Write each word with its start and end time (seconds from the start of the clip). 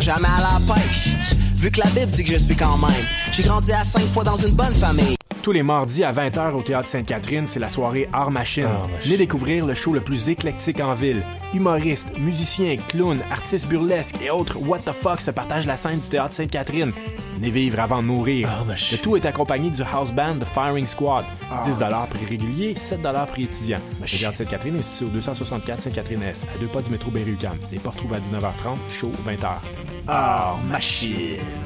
jamais 0.00 0.28
à 0.28 0.40
la 0.40 0.74
pêche. 0.74 1.08
Vu 1.56 1.70
que 1.70 1.80
la 1.80 1.86
Bible 1.86 2.10
dit 2.12 2.24
que 2.24 2.32
je 2.32 2.36
suis 2.36 2.56
quand 2.56 2.76
même. 2.78 3.06
J'ai 3.32 3.42
grandi 3.42 3.72
à 3.72 3.84
cinq 3.84 4.06
fois 4.06 4.24
dans 4.24 4.36
une 4.36 4.54
bonne 4.54 4.72
famille. 4.72 5.16
Tous 5.42 5.52
les 5.52 5.62
mardis 5.62 6.02
à 6.02 6.12
20h 6.12 6.54
au 6.54 6.62
Théâtre 6.62 6.88
Sainte-Catherine, 6.88 7.46
c'est 7.46 7.60
la 7.60 7.68
soirée 7.68 8.08
Art 8.12 8.32
Machine. 8.32 8.68
Venez 9.02 9.16
découvrir 9.16 9.64
le 9.64 9.74
show 9.74 9.92
le 9.92 10.00
plus 10.00 10.28
éclectique 10.28 10.80
en 10.80 10.94
ville. 10.94 11.22
Humoristes, 11.54 12.18
musiciens, 12.18 12.76
clowns, 12.88 13.20
artistes 13.30 13.68
burlesques 13.68 14.16
et 14.20 14.30
autres 14.30 14.56
what 14.58 14.80
the 14.80 14.92
fuck 14.92 15.20
se 15.20 15.30
partagent 15.30 15.66
la 15.66 15.76
scène 15.76 16.00
du 16.00 16.08
Théâtre 16.08 16.34
Sainte-Catherine. 16.34 16.92
Venez 17.36 17.50
vivre 17.50 17.80
avant 17.80 18.02
de 18.02 18.06
mourir. 18.06 18.48
Le 18.66 18.96
tout 18.96 19.14
est 19.16 19.26
accompagné 19.26 19.68
du 19.70 19.82
house 19.82 20.10
band 20.10 20.38
The 20.38 20.44
Firing 20.44 20.86
Squad. 20.86 21.24
10 21.64 21.78
prix 22.08 22.24
régulier, 22.24 22.74
7 22.74 23.02
prix 23.28 23.42
étudiant. 23.42 23.78
Le 24.00 24.06
Théâtre 24.06 24.36
Sainte-Catherine 24.36 24.76
est 24.76 24.82
situé 24.82 25.06
au 25.06 25.10
264 25.10 25.82
Sainte-Catherine-S, 25.82 26.46
à 26.54 26.58
deux 26.58 26.68
pas 26.68 26.80
du 26.80 26.90
métro 26.90 27.10
Berry-UQAM. 27.10 27.58
Les 27.70 27.78
portes 27.78 27.98
trouvent 27.98 28.14
à 28.14 28.20
19h30, 28.20 28.78
show 28.90 29.10
20h. 29.26 29.56
Art 30.08 30.58
Machine. 30.66 31.65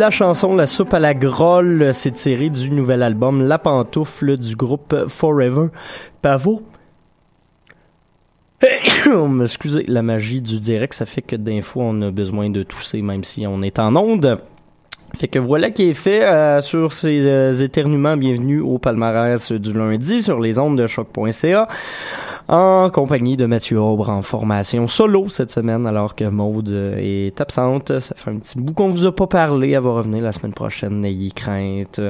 La 0.00 0.10
chanson 0.10 0.56
La 0.56 0.66
soupe 0.66 0.94
à 0.94 0.98
la 0.98 1.12
grolle 1.12 1.92
s'est 1.92 2.12
tirée 2.12 2.48
du 2.48 2.70
nouvel 2.70 3.02
album 3.02 3.46
La 3.46 3.58
pantoufle 3.58 4.38
du 4.38 4.56
groupe 4.56 4.96
Forever 5.08 5.66
Pavot. 6.22 6.62
Excusez, 9.42 9.84
la 9.88 10.00
magie 10.00 10.40
du 10.40 10.58
direct, 10.58 10.94
ça 10.94 11.04
fait 11.04 11.20
que 11.20 11.36
d'un 11.36 11.60
fois 11.60 11.84
on 11.84 12.00
a 12.00 12.10
besoin 12.10 12.48
de 12.48 12.62
tousser 12.62 13.02
même 13.02 13.24
si 13.24 13.46
on 13.46 13.60
est 13.60 13.78
en 13.78 13.94
onde. 13.94 14.38
Fait 15.18 15.28
que 15.28 15.38
voilà 15.38 15.70
qui 15.70 15.90
est 15.90 15.94
fait 15.94 16.24
euh, 16.24 16.62
sur 16.62 16.94
ces 16.94 17.26
euh, 17.26 17.52
éternuements. 17.52 18.16
Bienvenue 18.16 18.60
au 18.60 18.78
palmarès 18.78 19.52
du 19.52 19.74
lundi 19.74 20.22
sur 20.22 20.40
les 20.40 20.58
ondes 20.58 20.78
de 20.78 20.86
choc.ca 20.86 21.68
en 22.50 22.90
compagnie 22.90 23.36
de 23.36 23.46
Mathieu 23.46 23.80
Aubre 23.80 24.08
en 24.08 24.22
formation 24.22 24.88
solo 24.88 25.28
cette 25.28 25.52
semaine 25.52 25.86
alors 25.86 26.16
que 26.16 26.24
Maude 26.24 26.70
euh, 26.70 26.96
est 26.98 27.40
absente. 27.40 28.00
Ça 28.00 28.16
fait 28.16 28.30
un 28.30 28.38
petit 28.38 28.58
bout 28.58 28.72
qu'on 28.72 28.88
vous 28.88 29.06
a 29.06 29.14
pas 29.14 29.28
parlé. 29.28 29.70
Elle 29.70 29.82
va 29.82 29.92
revenir 29.92 30.24
la 30.24 30.32
semaine 30.32 30.52
prochaine. 30.52 30.98
N'ayez 31.00 31.30
crainte. 31.30 32.00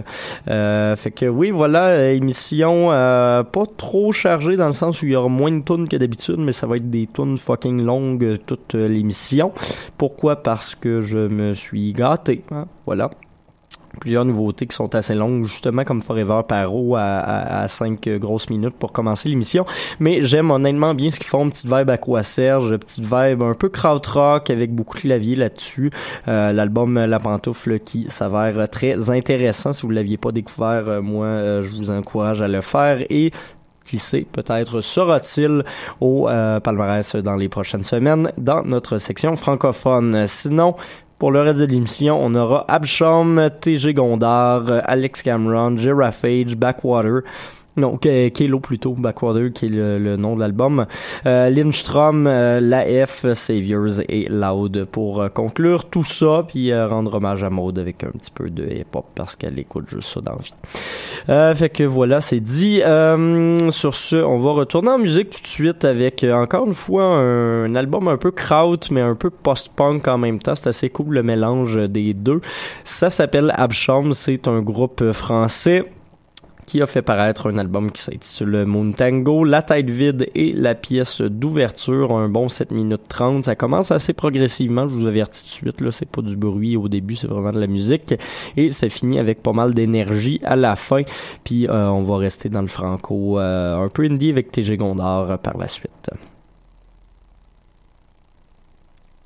Euh, 0.49 0.97
fait 0.97 1.11
que 1.11 1.27
oui, 1.27 1.51
voilà, 1.51 2.11
émission 2.13 2.91
euh, 2.91 3.43
pas 3.43 3.65
trop 3.77 4.13
chargée 4.13 4.57
dans 4.57 4.67
le 4.67 4.73
sens 4.73 5.03
où 5.03 5.07
il 5.07 5.13
y 5.13 5.17
aura 5.17 5.29
moins 5.29 5.53
de 5.53 5.61
tunes 5.61 5.89
que 5.89 5.97
d'habitude, 5.97 6.39
mais 6.39 6.53
ça 6.53 6.67
va 6.67 6.77
être 6.77 6.89
des 6.89 7.07
tunes 7.07 7.37
fucking 7.37 7.83
longues 7.83 8.39
toute 8.47 8.75
l'émission. 8.75 9.53
Pourquoi? 9.99 10.37
Parce 10.37 10.75
que 10.75 11.03
je 11.03 11.19
me 11.19 11.53
suis 11.53 11.93
gâté. 11.93 12.45
Hein? 12.51 12.65
Voilà 12.87 13.11
plusieurs 13.99 14.25
nouveautés 14.25 14.67
qui 14.67 14.77
sont 14.77 14.95
assez 14.95 15.15
longues, 15.15 15.47
justement 15.47 15.85
comme 15.85 16.01
Forever 16.01 16.43
Paro 16.47 16.97
à, 16.97 17.01
à, 17.01 17.63
à 17.63 17.69
5 17.69 18.09
grosses 18.19 18.51
minutes 18.51 18.75
pour 18.79 18.93
commencer 18.93 19.29
l'émission. 19.29 19.65
Mais 19.99 20.23
j'aime 20.23 20.51
honnêtement 20.51 20.95
bien 20.95 21.11
ce 21.11 21.19
qu'ils 21.19 21.29
font, 21.29 21.49
petite 21.49 21.67
vibe 21.67 21.91
à 21.91 22.23
Serge, 22.23 22.77
petite 22.77 23.05
vibe 23.05 23.43
un 23.43 23.55
peu 23.55 23.69
krautrock 23.69 24.51
avec 24.51 24.75
beaucoup 24.75 24.97
de 24.97 25.03
clavier 25.03 25.37
là-dessus. 25.37 25.91
Euh, 26.29 26.53
L'album 26.53 26.99
La 26.99 27.19
Pantoufle 27.19 27.81
qui 27.81 28.11
s'avère 28.11 28.69
très 28.69 29.11
intéressant. 29.11 29.73
Si 29.73 29.83
vous 29.83 29.91
l'aviez 29.91 30.17
pas 30.17 30.33
découvert, 30.33 30.89
euh, 30.89 31.03
moi 31.03 31.27
euh, 31.27 31.63
je 31.63 31.71
vous 31.75 31.91
encourage 31.91 32.43
à 32.43 32.49
le 32.49 32.61
faire 32.61 33.05
et 33.11 33.31
qui 33.85 33.99
sait, 33.99 34.27
peut-être 34.31 34.81
sera-t-il 34.83 35.65
au 36.01 36.29
euh, 36.29 36.61
palmarès 36.61 37.17
dans 37.17 37.37
les 37.37 37.49
prochaines 37.49 37.83
semaines 37.83 38.31
dans 38.39 38.63
notre 38.63 38.99
section 38.99 39.35
francophone. 39.37 40.27
Sinon, 40.29 40.77
pour 41.21 41.33
le 41.33 41.43
reste 41.43 41.61
de 41.61 41.67
l'émission, 41.67 42.19
on 42.19 42.35
aura 42.35 42.65
Absham, 42.67 43.51
TG 43.61 43.93
Gondar, 43.93 44.65
Alex 44.85 45.21
Cameron, 45.21 45.77
Giraffage, 45.77 46.57
Backwater. 46.57 47.21
Non, 47.81 47.97
Kelo 47.97 48.61
plutôt, 48.61 48.93
Backwater, 48.93 49.51
qui 49.55 49.67
est 49.67 49.69
le, 49.71 50.17
nom 50.17 50.35
de 50.35 50.41
l'album. 50.41 50.85
Euh, 51.25 51.49
Lindstrom, 51.49 52.27
euh, 52.27 52.61
l'AF, 52.61 53.33
Saviors 53.33 54.01
et 54.07 54.27
Loud 54.29 54.85
pour 54.85 55.23
euh, 55.23 55.29
conclure 55.31 55.87
tout 55.87 56.05
ça, 56.05 56.45
puis 56.47 56.75
rendre 56.75 57.15
hommage 57.15 57.43
à 57.43 57.49
Maud 57.49 57.79
avec 57.79 58.05
un 58.05 58.11
petit 58.11 58.31
peu 58.31 58.51
de 58.51 58.67
hip-hop 58.67 59.07
parce 59.15 59.35
qu'elle 59.35 59.59
écoute 59.59 59.89
juste 59.89 60.11
ça 60.11 60.21
dans 60.21 60.33
la 61.27 61.49
vie. 61.53 61.57
fait 61.57 61.71
que 61.71 61.85
voilà, 61.85 62.21
c'est 62.21 62.41
dit. 62.41 62.81
sur 63.71 63.95
ce, 63.95 64.17
on 64.17 64.39
va 64.39 64.51
retourner 64.51 64.91
en 64.91 64.99
musique 64.99 65.31
tout 65.31 65.43
de 65.43 65.47
suite 65.47 65.87
avec 65.87 66.23
encore 66.25 66.67
une 66.67 66.75
fois 66.75 67.05
un, 67.05 67.75
album 67.75 68.09
un 68.09 68.19
peu 68.19 68.31
kraut, 68.31 68.77
mais 68.91 69.01
un 69.01 69.15
peu 69.15 69.31
post-punk 69.31 70.07
en 70.07 70.19
même 70.19 70.39
temps. 70.39 70.55
C'est 70.55 70.69
assez 70.69 70.91
cool 70.91 71.15
le 71.15 71.23
mélange 71.23 71.79
des 71.89 72.13
deux. 72.13 72.43
Ça 72.85 73.09
s'appelle 73.09 73.55
Absham, 73.57 74.13
c'est 74.13 74.49
un 74.49 74.61
groupe 74.61 75.13
français 75.13 75.91
qui 76.67 76.81
a 76.83 76.87
fait 76.87 77.03
paraître 77.03 77.51
un 77.51 77.59
album 77.59 77.91
qui 77.91 78.03
s'intitule 78.03 78.65
Moon 78.65 78.93
Tango, 78.93 79.45
La 79.45 79.63
tête 79.63 79.91
vide 79.91 80.29
et 80.35 80.53
la 80.53 80.75
pièce 80.75 81.21
d'ouverture, 81.21 82.13
un 82.13 82.29
bon 82.29 82.49
7 82.49 82.71
minutes 82.71 83.09
30. 83.09 83.45
Ça 83.45 83.57
commence 83.57 83.91
assez 83.91 84.13
progressivement, 84.13 84.89
je 84.89 84.95
vous 84.95 85.07
avertis 85.07 85.43
tout 85.43 85.49
de 85.49 85.53
suite, 85.53 85.81
là, 85.81 85.91
c'est 85.91 86.09
pas 86.09 86.23
du 86.23 86.37
bruit 86.37 86.77
au 86.77 86.89
début, 86.89 87.17
c'est 87.17 87.27
vraiment 87.27 87.53
de 87.53 87.61
la 87.61 87.67
musique. 87.67 88.15
Et 88.57 88.71
ça 88.71 88.89
finit 88.89 89.19
avec 89.19 89.43
pas 89.43 89.53
mal 89.53 89.75
d'énergie 89.75 90.41
à 90.45 90.57
la 90.57 90.77
fin. 90.77 91.03
Puis 91.45 91.67
euh, 91.67 91.89
on 91.89 92.03
va 92.03 92.19
rester 92.19 92.49
dans 92.49 92.63
le 92.63 92.69
franco, 92.69 93.39
euh, 93.39 93.85
un 93.85 93.89
peu 93.89 94.05
indie 94.05 94.31
avec 94.31 94.53
TG 94.53 94.77
Gondar 94.77 95.39
par 95.39 95.59
la 95.59 95.69
suite. 95.69 96.11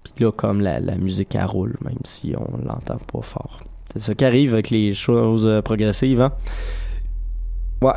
Puis 0.03 0.25
là, 0.25 0.33
comme 0.33 0.61
la, 0.61 0.81
musique 0.97 1.35
à 1.35 1.47
roule, 1.47 1.77
même 1.83 1.99
si 2.05 2.35
on 2.37 2.59
l'entend 2.65 2.99
pas 2.99 3.23
fort. 3.23 3.61
C'est 3.93 4.01
ça 4.01 4.15
qui 4.15 4.25
arrive 4.25 4.55
avec 4.55 4.71
les 4.71 4.93
choses 4.93 5.63
progressives, 5.65 6.21
hein? 6.21 6.33
Ouais, 7.85 7.93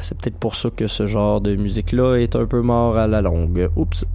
c'est 0.00 0.16
peut-être 0.16 0.38
pour 0.38 0.54
ça 0.54 0.70
que 0.70 0.86
ce 0.86 1.06
genre 1.06 1.42
de 1.42 1.54
musique-là 1.56 2.16
est 2.16 2.34
un 2.36 2.46
peu 2.46 2.62
mort 2.62 2.96
à 2.96 3.06
la 3.06 3.20
longue. 3.20 3.68
Oups. 3.76 4.06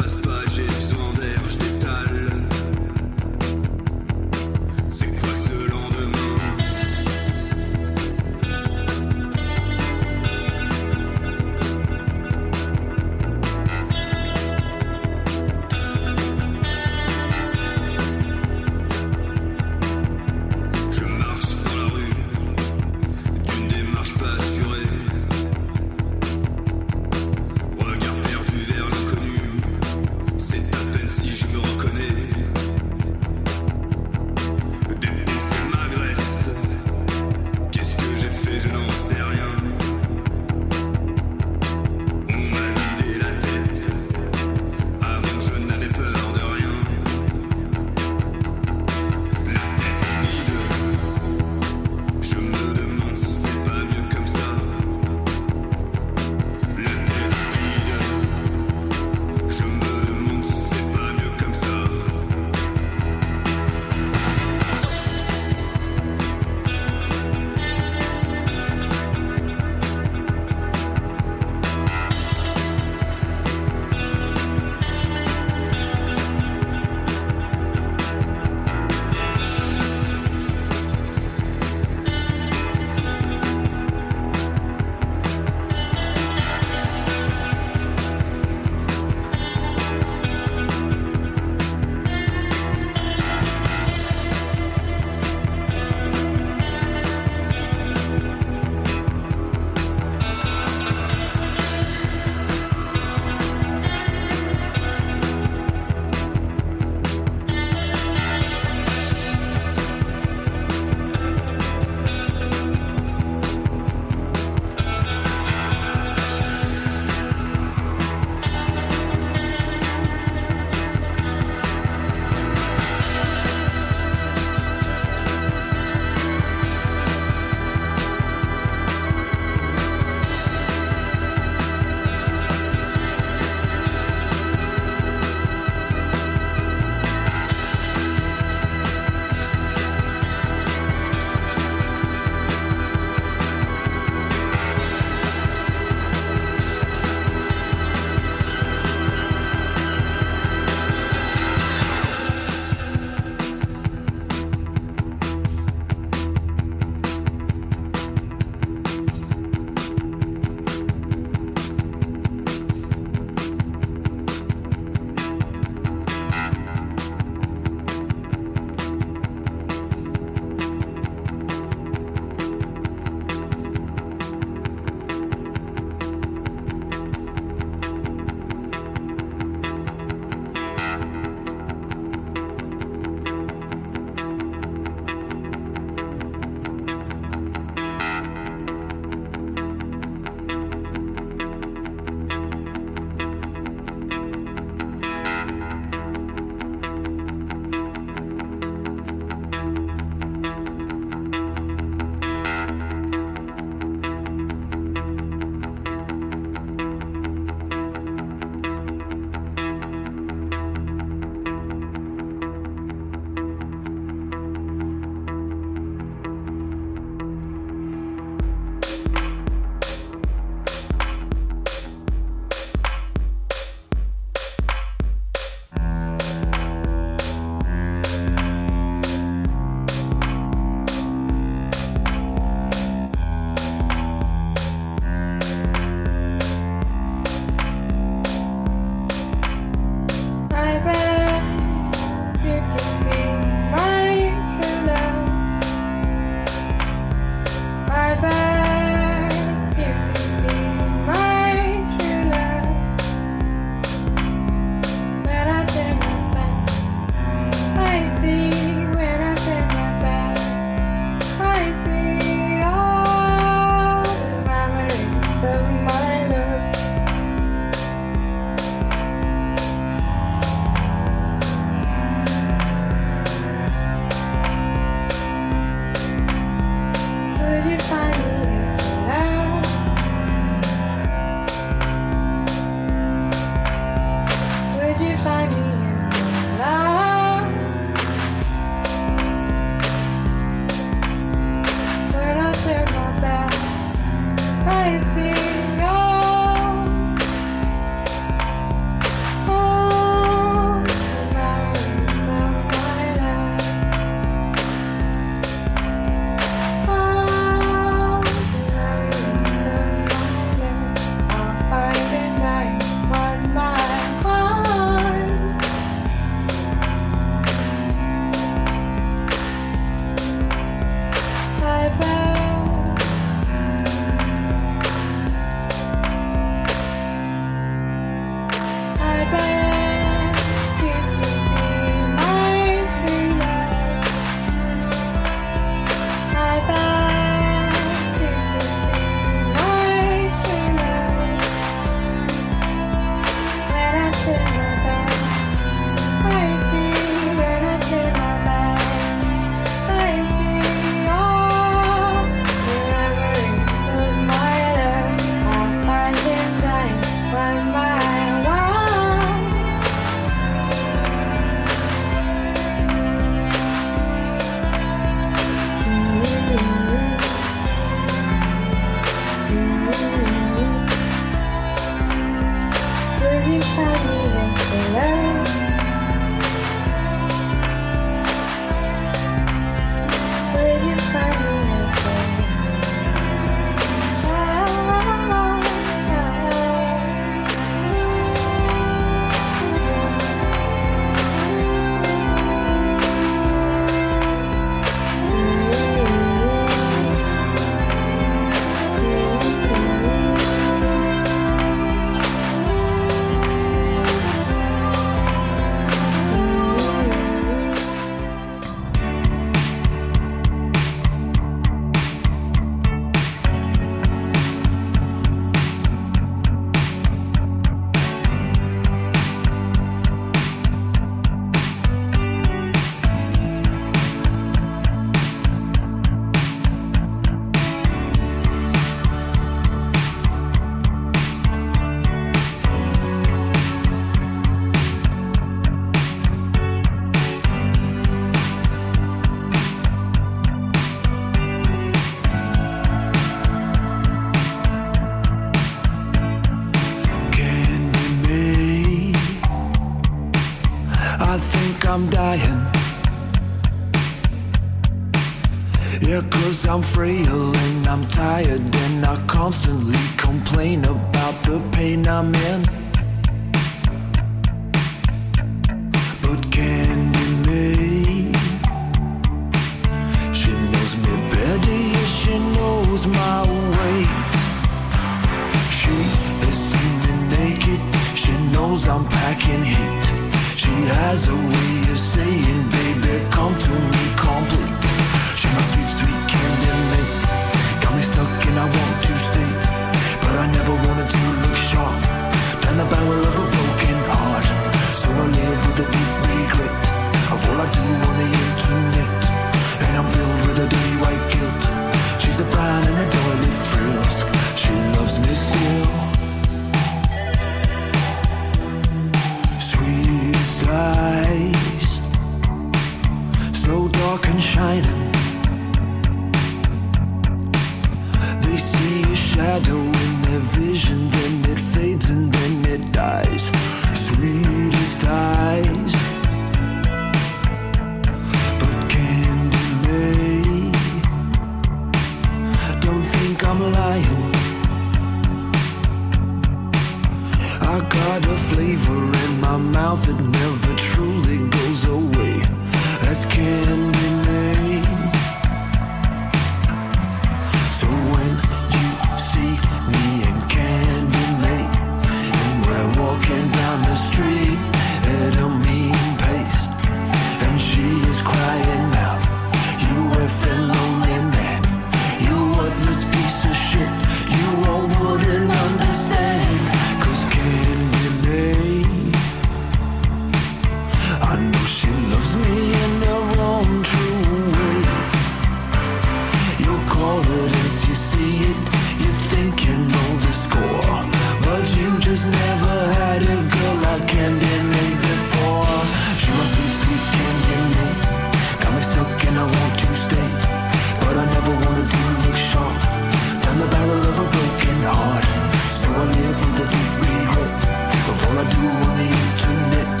I 598.40 598.44
do 598.44 598.66
on 598.66 598.96
the 598.96 599.04
internet, 599.04 600.00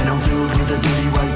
and 0.00 0.10
I'm 0.10 0.20
filled 0.20 0.50
with 0.58 0.72
a 0.72 0.82
dirty 0.82 1.08
white. 1.16 1.31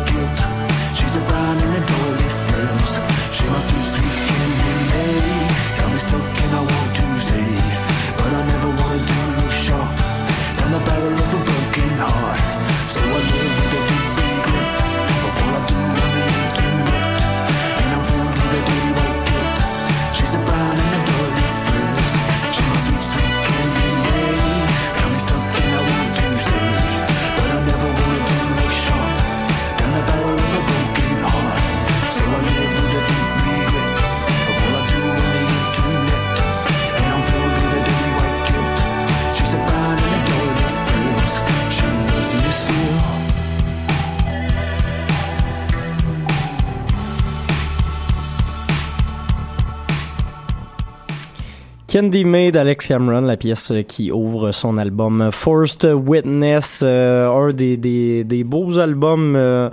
Candy 51.96 52.26
Made, 52.26 52.56
Alex 52.58 52.88
Cameron, 52.88 53.22
la 53.22 53.38
pièce 53.38 53.72
qui 53.88 54.12
ouvre 54.12 54.52
son 54.52 54.76
album 54.76 55.30
Forced 55.32 55.82
Witness, 55.82 56.82
euh, 56.84 57.26
un 57.30 57.54
des, 57.54 57.78
des, 57.78 58.22
des 58.22 58.44
beaux 58.44 58.78
albums 58.78 59.32
euh, 59.34 59.70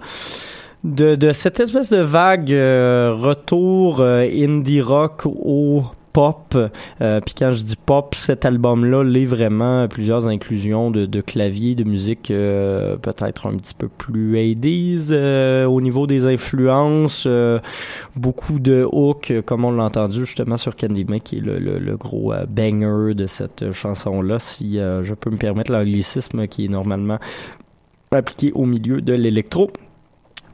de, 0.86 1.16
de 1.16 1.34
cette 1.34 1.60
espèce 1.60 1.90
de 1.90 2.00
vague 2.00 2.54
euh, 2.54 3.14
retour 3.14 4.02
indie 4.02 4.80
rock 4.80 5.26
au 5.26 5.84
pop. 6.14 6.56
Euh, 7.02 7.20
Puis 7.22 7.36
quand 7.38 7.52
je 7.52 7.64
dis 7.64 7.76
pop, 7.76 8.14
cet 8.16 8.46
album-là 8.46 9.04
lit 9.04 9.26
vraiment 9.26 9.88
plusieurs 9.88 10.28
inclusions 10.28 10.92
de, 10.92 11.06
de 11.06 11.22
clavier, 11.22 11.76
de 11.76 11.84
musique 11.84 12.32
euh, 12.32 12.96
peut-être 12.98 13.48
un 13.48 13.58
petit 13.58 13.74
peu 13.74 13.88
plus 13.90 14.36
80s 14.36 15.10
euh, 15.12 15.66
au 15.66 15.82
niveau 15.82 16.08
des 16.08 16.26
influences. 16.28 17.26
euh, 17.28 17.60
beaucoup 18.16 18.60
de 18.60 18.88
hooks, 18.92 19.34
comme 19.46 19.66
on 19.66 19.72
l'a 19.72 19.84
entendu 19.86 20.20
justement 20.26 20.58
sur 20.58 20.76
Candy 20.76 21.04
May, 21.06 21.20
qui 21.20 21.38
est 21.38 21.42
le, 21.42 21.58
le, 21.60 21.80
le 21.80 21.98
gros 21.98 22.34
banger 22.48 23.14
de 23.16 23.26
cette 23.28 23.72
chanson-là, 23.72 24.40
si 24.40 24.76
je 24.78 25.14
peux 25.14 25.30
me 25.32 25.38
permettre 25.38 25.72
l'anglicisme 25.72 26.48
qui 26.48 26.66
est 26.66 26.70
normalement 26.70 27.18
appliqué 28.12 28.52
au 28.54 28.66
milieu 28.66 29.02
de 29.02 29.14
l'électro. 29.14 29.72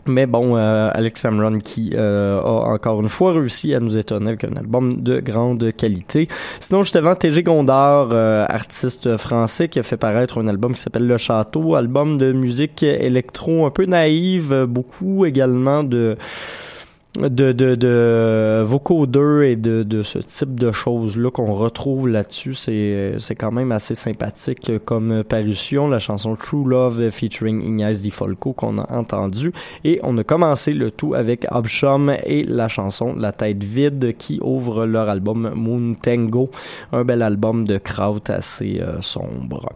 Mais 0.05 0.25
bon, 0.25 0.55
euh, 0.55 0.89
Alex 0.93 1.21
Cameron 1.21 1.57
qui 1.59 1.91
euh, 1.93 2.39
a 2.39 2.73
encore 2.73 3.01
une 3.01 3.09
fois 3.09 3.33
réussi 3.33 3.75
à 3.75 3.79
nous 3.79 3.97
étonner 3.97 4.29
avec 4.29 4.43
un 4.43 4.55
album 4.55 5.01
de 5.01 5.19
grande 5.19 5.71
qualité. 5.73 6.27
Sinon, 6.59 6.83
juste 6.83 6.95
avant, 6.95 7.15
TG 7.15 7.43
Gondard, 7.43 8.09
euh, 8.11 8.45
artiste 8.47 9.17
français 9.17 9.67
qui 9.67 9.79
a 9.79 9.83
fait 9.83 9.97
paraître 9.97 10.39
un 10.39 10.47
album 10.47 10.73
qui 10.73 10.81
s'appelle 10.81 11.07
Le 11.07 11.17
Château, 11.17 11.75
album 11.75 12.17
de 12.17 12.31
musique 12.31 12.83
électro 12.83 13.65
un 13.65 13.71
peu 13.71 13.85
naïve, 13.85 14.65
beaucoup 14.67 15.25
également 15.25 15.83
de 15.83 16.17
de, 17.17 17.51
de, 17.51 17.75
de 17.75 18.61
vocodeurs 18.63 19.41
et 19.41 19.55
de, 19.55 19.83
de 19.83 20.03
ce 20.03 20.19
type 20.19 20.59
de 20.59 20.71
choses-là 20.71 21.31
qu'on 21.31 21.53
retrouve 21.53 22.07
là-dessus. 22.07 22.53
C'est, 22.53 23.15
c'est 23.19 23.35
quand 23.35 23.51
même 23.51 23.71
assez 23.71 23.95
sympathique 23.95 24.71
comme 24.85 25.23
parution. 25.23 25.87
La 25.87 25.99
chanson 25.99 26.35
True 26.35 26.67
Love 26.69 27.09
featuring 27.09 27.63
Ignace 27.63 28.01
Di 28.01 28.11
Folco 28.11 28.53
qu'on 28.53 28.77
a 28.77 28.93
entendu. 28.93 29.51
Et 29.83 29.99
on 30.03 30.17
a 30.17 30.23
commencé 30.23 30.71
le 30.71 30.91
tout 30.91 31.15
avec 31.15 31.45
Absham 31.49 32.15
et 32.25 32.43
la 32.43 32.67
chanson 32.67 33.15
La 33.15 33.31
tête 33.31 33.63
vide 33.63 34.15
qui 34.17 34.39
ouvre 34.41 34.85
leur 34.85 35.09
album 35.09 35.51
Moon 35.55 35.95
Tango. 35.95 36.51
Un 36.91 37.03
bel 37.03 37.21
album 37.21 37.65
de 37.65 37.79
kraut 37.79 38.19
assez 38.29 38.79
euh, 38.81 39.01
sombre. 39.01 39.69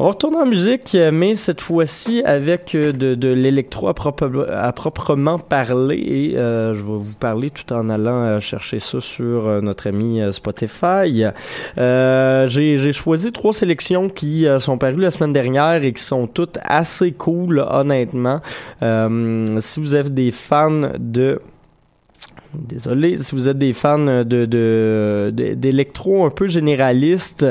On 0.00 0.10
retourne 0.10 0.36
en 0.36 0.46
musique, 0.46 0.96
mais 1.12 1.34
cette 1.34 1.60
fois-ci 1.60 2.22
avec 2.24 2.76
euh, 2.76 2.92
de, 2.92 3.16
de 3.16 3.28
l'électro 3.30 3.88
à, 3.88 3.94
propre- 3.94 4.46
à 4.48 4.72
proprement 4.72 5.40
parler. 5.40 5.96
Et 5.96 6.36
euh, 6.38 6.72
je 6.72 6.78
vais 6.78 6.98
vous 6.98 7.16
parler 7.18 7.50
tout 7.50 7.72
en 7.72 7.88
allant 7.90 8.22
euh, 8.22 8.38
chercher 8.38 8.78
ça 8.78 9.00
sur 9.00 9.60
notre 9.60 9.88
ami 9.88 10.20
Spotify. 10.30 11.24
J'ai 11.76 12.92
choisi 12.92 13.32
trois 13.32 13.52
sélections 13.52 14.08
qui 14.08 14.46
sont 14.60 14.78
parues 14.78 15.00
la 15.00 15.10
semaine 15.10 15.32
dernière 15.32 15.82
et 15.82 15.92
qui 15.92 16.02
sont 16.02 16.28
toutes 16.28 16.58
assez 16.62 17.10
cool, 17.10 17.58
honnêtement. 17.68 18.40
Si 18.80 19.80
vous 19.80 19.96
êtes 19.96 20.14
des 20.14 20.30
fans 20.30 20.92
de 21.00 21.40
Désolé, 22.54 23.16
si 23.16 23.34
vous 23.34 23.48
êtes 23.48 23.58
des 23.58 23.74
fans 23.74 24.24
de 24.24 25.30
d'électro 25.34 26.24
un 26.24 26.30
peu 26.30 26.46
généraliste, 26.46 27.44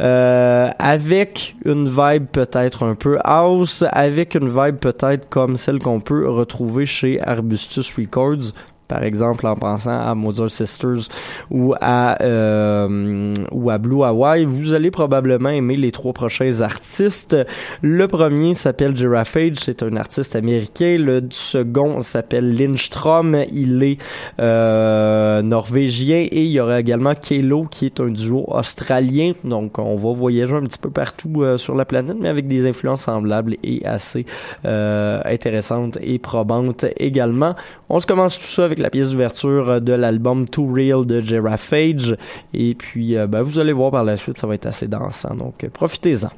euh, 0.00 0.70
avec 0.78 1.54
une 1.66 1.86
vibe 1.86 2.26
peut-être 2.32 2.82
un 2.82 2.94
peu 2.94 3.18
house, 3.24 3.84
avec 3.92 4.34
une 4.34 4.48
vibe 4.48 4.76
peut-être 4.76 5.28
comme 5.28 5.56
celle 5.56 5.78
qu'on 5.80 6.00
peut 6.00 6.28
retrouver 6.28 6.86
chez 6.86 7.20
Arbustus 7.20 7.94
Records. 7.94 8.52
Par 8.88 9.02
exemple, 9.02 9.46
en 9.46 9.54
pensant 9.54 10.00
à 10.00 10.14
Mozart 10.14 10.50
Sisters 10.50 11.08
ou 11.50 11.74
à 11.80 12.22
euh, 12.22 13.34
ou 13.52 13.70
à 13.70 13.78
Blue 13.78 14.02
Hawaii, 14.02 14.44
vous 14.44 14.72
allez 14.72 14.90
probablement 14.90 15.50
aimer 15.50 15.76
les 15.76 15.92
trois 15.92 16.12
prochains 16.12 16.60
artistes. 16.62 17.36
Le 17.82 18.08
premier 18.08 18.54
s'appelle 18.54 18.96
Giraffage, 18.96 19.56
c'est 19.56 19.82
un 19.82 19.96
artiste 19.96 20.36
américain. 20.36 20.96
Le 20.98 21.22
second 21.30 22.00
s'appelle 22.00 22.56
Lindstrom, 22.56 23.44
il 23.52 23.82
est 23.82 23.98
euh, 24.40 25.42
norvégien 25.42 26.26
et 26.30 26.42
il 26.42 26.50
y 26.50 26.60
aura 26.60 26.80
également 26.80 27.14
Kelo 27.14 27.66
qui 27.70 27.86
est 27.86 28.00
un 28.00 28.08
duo 28.08 28.44
australien. 28.48 29.32
Donc 29.44 29.78
on 29.78 29.96
va 29.96 30.12
voyager 30.12 30.54
un 30.54 30.62
petit 30.62 30.78
peu 30.78 30.90
partout 30.90 31.42
euh, 31.42 31.56
sur 31.56 31.74
la 31.74 31.84
planète, 31.84 32.16
mais 32.18 32.28
avec 32.28 32.48
des 32.48 32.66
influences 32.66 33.02
semblables 33.02 33.56
et 33.62 33.84
assez 33.84 34.24
euh, 34.64 35.20
intéressantes 35.24 35.98
et 36.00 36.18
probantes 36.18 36.86
également. 36.98 37.54
On 37.88 37.98
se 37.98 38.06
commence 38.06 38.38
tout 38.38 38.44
ça 38.44 38.64
avec 38.64 38.77
la 38.78 38.90
pièce 38.90 39.10
d'ouverture 39.10 39.80
de 39.80 39.92
l'album 39.92 40.48
Too 40.48 40.72
Real 40.72 41.06
de 41.06 41.20
Giraffage 41.20 42.16
et 42.54 42.74
puis 42.74 43.16
euh, 43.16 43.26
ben, 43.26 43.42
vous 43.42 43.58
allez 43.58 43.72
voir 43.72 43.90
par 43.90 44.04
la 44.04 44.16
suite, 44.16 44.38
ça 44.38 44.46
va 44.46 44.54
être 44.54 44.66
assez 44.66 44.88
dansant. 44.88 45.34
Donc 45.34 45.64
euh, 45.64 45.68
profitez-en. 45.68 46.30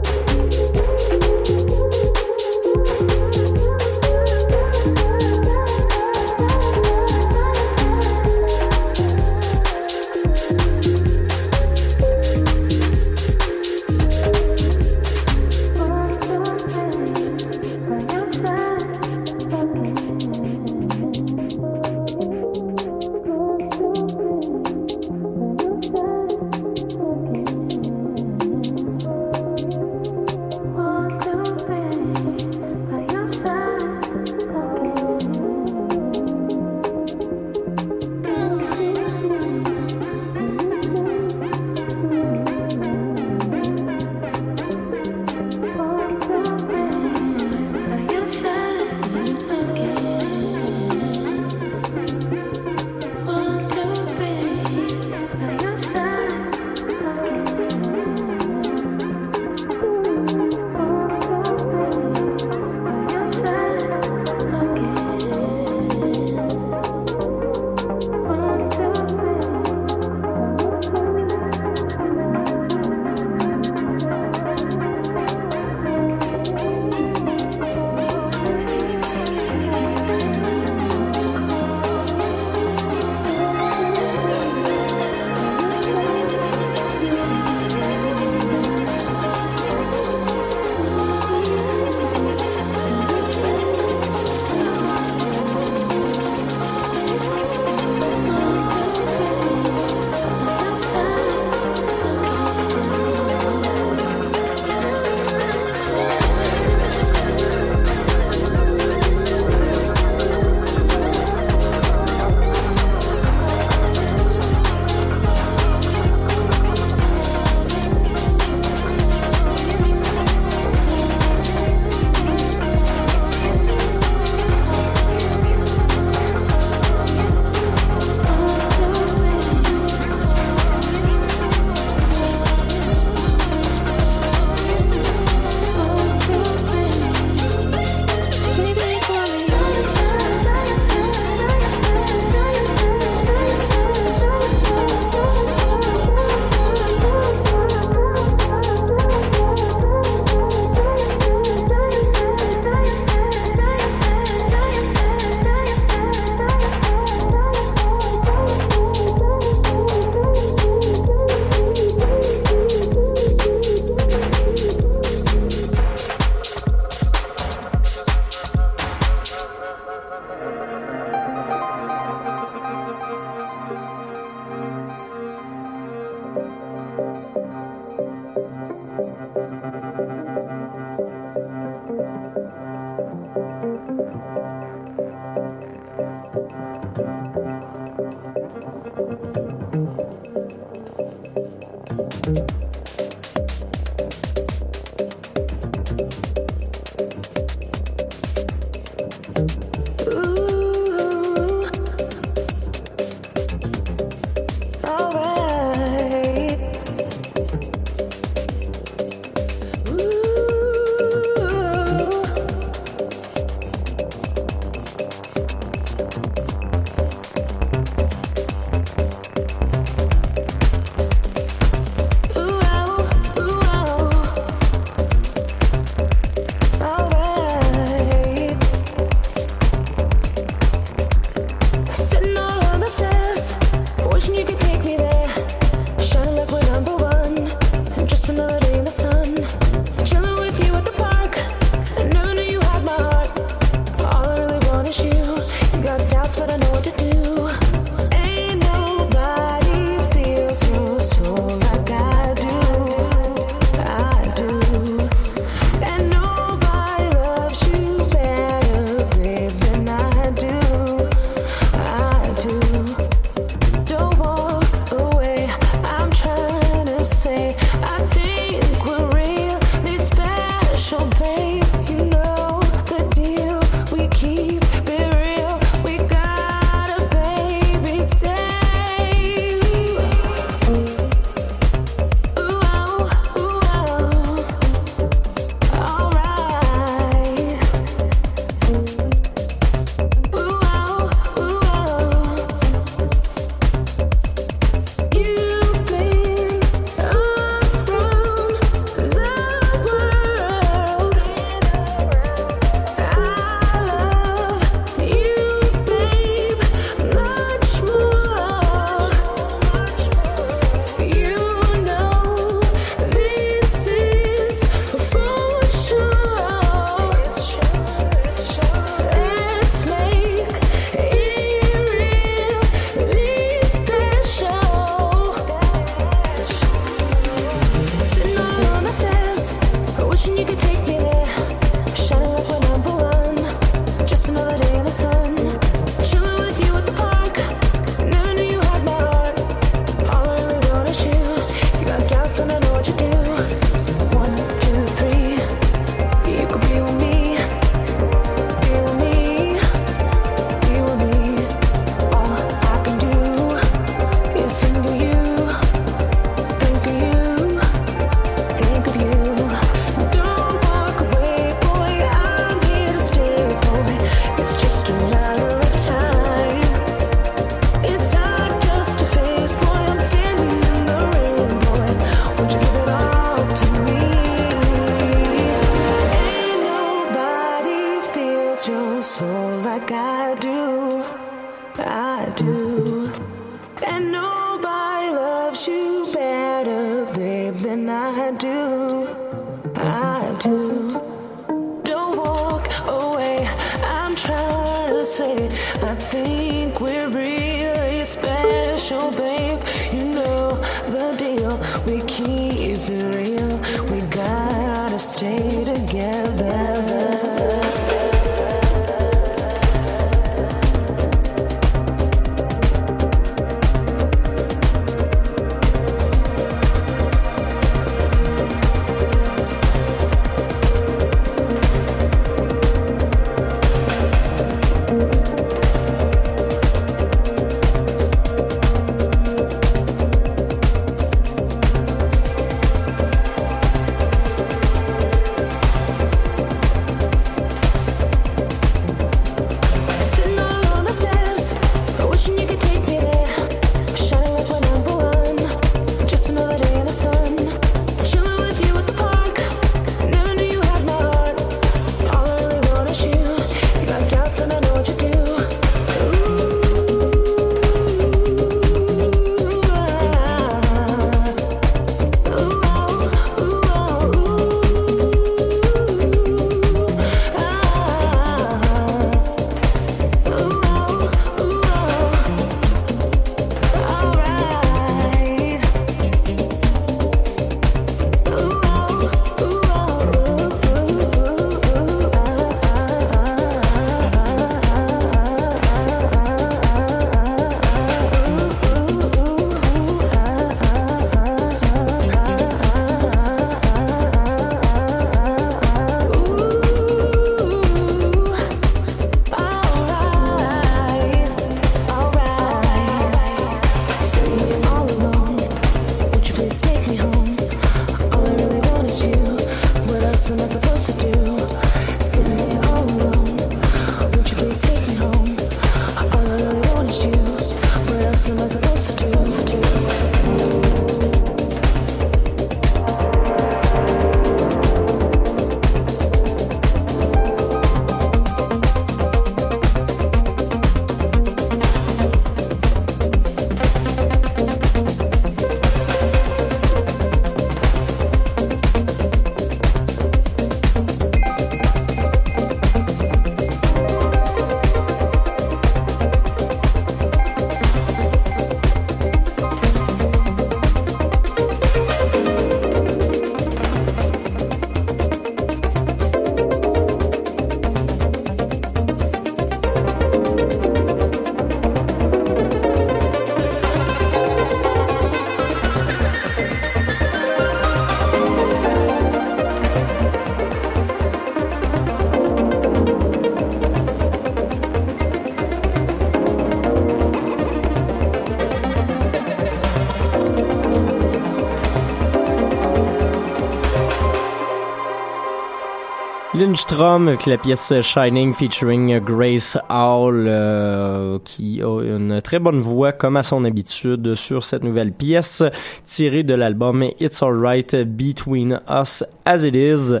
Lindstrom 586.38 587.08
avec 587.08 587.24
la 587.24 587.38
pièce 587.38 587.72
Shining 587.80 588.34
featuring 588.34 588.98
Grace 588.98 589.56
Hall 589.70 590.26
euh, 590.28 591.18
qui 591.24 591.62
a 591.62 591.80
une 591.80 592.20
très 592.20 592.38
bonne 592.38 592.60
voix 592.60 592.92
comme 592.92 593.16
à 593.16 593.22
son 593.22 593.46
habitude 593.46 594.14
sur 594.14 594.44
cette 594.44 594.62
nouvelle 594.62 594.92
pièce 594.92 595.42
tirée 595.84 596.24
de 596.24 596.34
l'album 596.34 596.84
It's 597.00 597.22
Alright 597.22 597.74
Between 597.74 598.60
Us 598.68 599.02
As 599.24 599.44
It 599.44 599.54
Is. 599.54 599.92
Euh, 599.92 600.00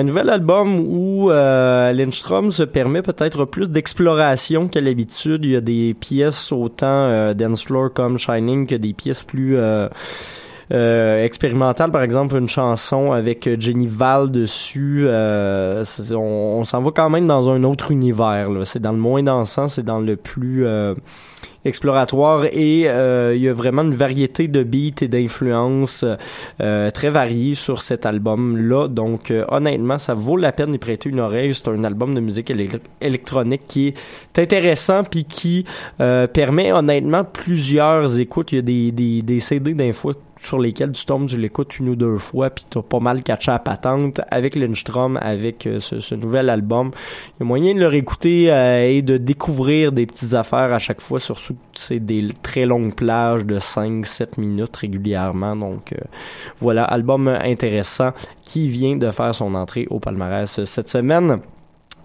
un 0.00 0.04
nouvel 0.04 0.30
album 0.30 0.78
où 0.78 1.30
euh, 1.32 1.92
Lindstrom 1.92 2.52
se 2.52 2.62
permet 2.62 3.02
peut-être 3.02 3.44
plus 3.44 3.70
d'exploration 3.70 4.68
qu'à 4.68 4.80
l'habitude. 4.80 5.44
Il 5.44 5.50
y 5.50 5.56
a 5.56 5.60
des 5.60 5.94
pièces 5.94 6.52
autant 6.52 6.86
euh, 6.86 7.34
dance 7.34 7.64
floor 7.64 7.92
comme 7.92 8.16
Shining 8.16 8.68
que 8.68 8.76
des 8.76 8.92
pièces 8.92 9.24
plus 9.24 9.56
euh, 9.56 9.88
euh, 10.72 11.24
expérimental, 11.24 11.90
par 11.90 12.02
exemple, 12.02 12.36
une 12.36 12.48
chanson 12.48 13.12
avec 13.12 13.48
Jenny 13.60 13.86
Val 13.86 14.30
dessus. 14.30 15.04
euh, 15.06 15.84
on 16.12 16.64
s'en 16.64 16.80
va 16.80 16.90
quand 16.90 17.10
même 17.10 17.26
dans 17.26 17.50
un 17.50 17.64
autre 17.64 17.90
univers. 17.90 18.48
C'est 18.64 18.80
dans 18.80 18.92
le 18.92 18.98
moins 18.98 19.22
dansant, 19.22 19.68
c'est 19.68 19.82
dans 19.84 19.98
le 20.00 20.16
plus 20.16 20.66
euh, 20.66 20.94
exploratoire 21.64 22.44
et 22.46 22.84
euh, 22.88 23.34
il 23.34 23.42
y 23.42 23.48
a 23.48 23.52
vraiment 23.52 23.82
une 23.82 23.94
variété 23.94 24.48
de 24.48 24.62
beats 24.62 25.02
et 25.02 25.08
d'influences 25.08 26.04
euh, 26.60 26.90
très 26.90 27.10
variées 27.10 27.54
sur 27.54 27.82
cet 27.82 28.06
album-là. 28.06 28.88
Donc, 28.88 29.30
euh, 29.30 29.44
honnêtement, 29.48 29.98
ça 29.98 30.14
vaut 30.14 30.36
la 30.36 30.52
peine 30.52 30.70
d'y 30.70 30.78
prêter 30.78 31.08
une 31.08 31.20
oreille. 31.20 31.54
C'est 31.54 31.68
un 31.68 31.84
album 31.84 32.14
de 32.14 32.20
musique 32.20 32.50
éle- 32.50 32.80
électronique 33.00 33.62
qui 33.66 33.88
est 33.88 34.38
intéressant 34.38 35.04
puis 35.04 35.24
qui 35.24 35.64
euh, 36.00 36.26
permet 36.26 36.72
honnêtement 36.72 37.24
plusieurs 37.24 38.20
écoutes. 38.20 38.52
Il 38.52 38.56
y 38.56 38.58
a 38.58 38.62
des, 38.62 38.92
des, 38.92 39.22
des 39.22 39.40
CD 39.40 39.74
d'un 39.74 39.92
fois 39.92 40.14
sur 40.36 40.58
lesquels 40.58 40.92
tu 40.92 41.06
tombes, 41.06 41.28
tu 41.28 41.38
l'écoutes 41.38 41.78
une 41.78 41.90
ou 41.90 41.96
deux 41.96 42.18
fois, 42.18 42.50
puis 42.50 42.64
t'as 42.68 42.82
pas 42.82 43.00
mal 43.00 43.22
catché 43.22 43.50
à 43.50 43.58
patente 43.58 44.20
avec 44.30 44.56
Lindstrom, 44.56 45.18
avec 45.20 45.66
euh, 45.66 45.80
ce, 45.80 46.00
ce 46.00 46.14
nouvel 46.14 46.50
album. 46.50 46.90
Il 47.28 47.40
y 47.40 47.42
a 47.42 47.46
moyen 47.46 47.74
de 47.74 47.80
le 47.80 47.88
réécouter 47.88 48.52
euh, 48.52 48.88
et 48.88 49.02
de 49.02 49.16
découvrir 49.16 49.92
des 49.92 50.06
petites 50.06 50.34
affaires 50.34 50.72
à 50.72 50.78
chaque 50.78 51.00
fois, 51.00 51.20
surtout 51.20 51.56
c'est 51.74 52.00
des 52.00 52.28
très 52.42 52.66
longues 52.66 52.94
plages 52.94 53.44
de 53.44 53.58
5-7 53.58 54.40
minutes 54.40 54.76
régulièrement. 54.76 55.56
Donc 55.56 55.92
euh, 55.92 55.98
voilà, 56.60 56.84
album 56.84 57.28
intéressant 57.28 58.10
qui 58.44 58.68
vient 58.68 58.96
de 58.96 59.10
faire 59.10 59.34
son 59.34 59.54
entrée 59.54 59.86
au 59.90 60.00
palmarès 60.00 60.64
cette 60.64 60.88
semaine. 60.88 61.40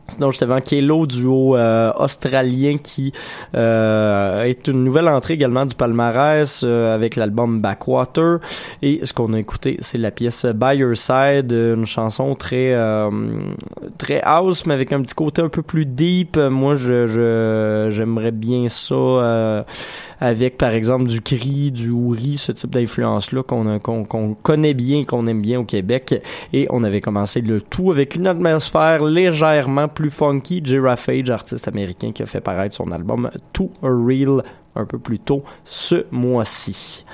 Sinon, 0.10 0.32
juste 0.32 0.43
avant 0.43 0.62
Kelo, 0.62 1.05
duo 1.05 1.55
euh, 1.55 1.91
australien 1.97 2.78
qui 2.82 3.14
euh, 3.55 4.43
est 4.43 4.68
une 4.68 4.84
nouvelle 4.84 5.07
entrée 5.07 5.36
également 5.36 5.66
du 5.66 5.76
palmarès 5.76 6.62
euh, 6.64 6.93
avec 6.93 7.16
l'album 7.16 7.62
Backwater. 7.62 8.39
Et 8.82 8.99
ce 9.03 9.14
qu'on 9.14 9.34
a 9.34 9.39
écouté, 9.39 9.78
c'est 9.80 9.97
la 9.97 10.12
pièce 10.12 10.45
By 10.45 10.78
Your 10.78 10.95
Side, 10.95 11.51
une 11.51 11.86
chanson 11.86 12.36
très 12.36 12.74
euh, 12.74 13.10
très 13.97 14.22
house, 14.24 14.66
mais 14.66 14.74
avec 14.74 14.93
un 14.93 15.01
petit 15.01 15.16
côté 15.16 15.41
un 15.41 15.49
peu 15.49 15.62
plus 15.62 15.86
deep. 15.86 16.38
Moi, 16.38 16.76
je 16.76 17.89
j'aimerais 17.91 18.32
bien 18.32 18.70
ça 18.70 18.95
euh, 18.95 19.64
avec, 20.20 20.57
par 20.57 20.72
exemple, 20.72 21.05
du 21.05 21.22
cri, 21.22 21.72
du 21.72 21.91
ouri, 21.91 22.38
ce 22.38 22.51
type 22.51 22.72
d'influence-là 22.72 23.43
qu'on 23.43 23.80
qu'on 23.80 24.34
connaît 24.34 24.74
bien, 24.74 25.03
qu'on 25.03 25.28
aime 25.28 25.41
bien 25.41 25.60
au 25.60 25.64
Québec. 25.64 26.22
Et 26.53 26.68
on 26.70 26.84
avait 26.84 27.01
commencé 27.01 27.41
le 27.41 27.62
tout 27.62 27.91
avec 27.91 28.16
une 28.16 28.28
atmosphère 28.28 29.03
légèrement 29.05 29.88
funky. 30.08 30.62
Giraffe 30.64 31.10
Age, 31.10 31.30
artiste 31.30 31.68
américain 31.68 32.14
qui 32.14 32.24
a 32.24 32.26
fait 32.26 32.39
paraître 32.39 32.76
son 32.76 32.91
album 32.91 33.30
To 33.52 33.70
A 33.84 33.88
Real 33.89 34.41
un 34.76 34.86
peu 34.86 34.97
plus 35.00 35.20
tôt 35.20 35.43
ce 35.66 36.06
mois-ci. 36.12 37.06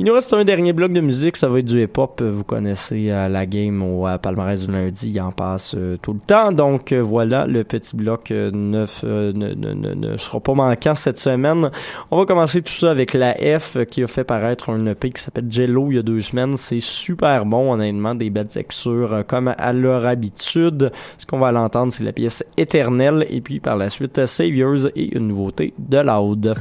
Il 0.00 0.06
nous 0.06 0.14
reste 0.14 0.32
un 0.32 0.44
dernier 0.44 0.72
bloc 0.72 0.94
de 0.94 1.02
musique, 1.02 1.36
ça 1.36 1.46
va 1.46 1.58
être 1.58 1.66
du 1.66 1.82
hip-hop. 1.82 2.22
Vous 2.22 2.42
connaissez 2.42 3.10
euh, 3.10 3.28
la 3.28 3.44
game 3.44 3.82
au 3.82 4.08
euh, 4.08 4.16
palmarès 4.16 4.64
du 4.64 4.72
lundi, 4.72 5.10
il 5.10 5.20
en 5.20 5.30
passe 5.30 5.74
euh, 5.76 5.98
tout 6.00 6.14
le 6.14 6.20
temps. 6.20 6.52
Donc 6.52 6.92
euh, 6.92 7.02
voilà, 7.02 7.46
le 7.46 7.64
petit 7.64 7.94
bloc 7.96 8.30
euh, 8.30 8.50
neuf, 8.50 9.02
euh, 9.04 9.30
ne, 9.34 10.16
sera 10.16 10.40
pas 10.40 10.54
manquant 10.54 10.94
cette 10.94 11.18
semaine. 11.18 11.70
On 12.10 12.16
va 12.16 12.24
commencer 12.24 12.62
tout 12.62 12.72
ça 12.72 12.90
avec 12.90 13.12
la 13.12 13.34
F 13.34 13.76
euh, 13.76 13.84
qui 13.84 14.02
a 14.02 14.06
fait 14.06 14.24
paraître 14.24 14.70
un 14.70 14.86
EP 14.86 15.10
qui 15.10 15.20
s'appelle 15.20 15.48
Jello 15.50 15.88
il 15.90 15.96
y 15.96 15.98
a 15.98 16.02
deux 16.02 16.22
semaines. 16.22 16.56
C'est 16.56 16.80
super 16.80 17.44
bon, 17.44 17.70
honnêtement, 17.70 18.14
des 18.14 18.30
belles 18.30 18.46
textures 18.46 19.12
euh, 19.12 19.22
comme 19.22 19.54
à 19.54 19.72
leur 19.74 20.06
habitude. 20.06 20.92
Ce 21.18 21.26
qu'on 21.26 21.40
va 21.40 21.52
l'entendre, 21.52 21.92
c'est 21.92 22.04
la 22.04 22.14
pièce 22.14 22.42
Éternelle 22.56 23.26
et 23.28 23.42
puis 23.42 23.60
par 23.60 23.76
la 23.76 23.90
suite 23.90 24.24
Saviors 24.24 24.86
et 24.96 25.14
une 25.14 25.28
nouveauté 25.28 25.74
de 25.78 25.98
Loud. 25.98 26.54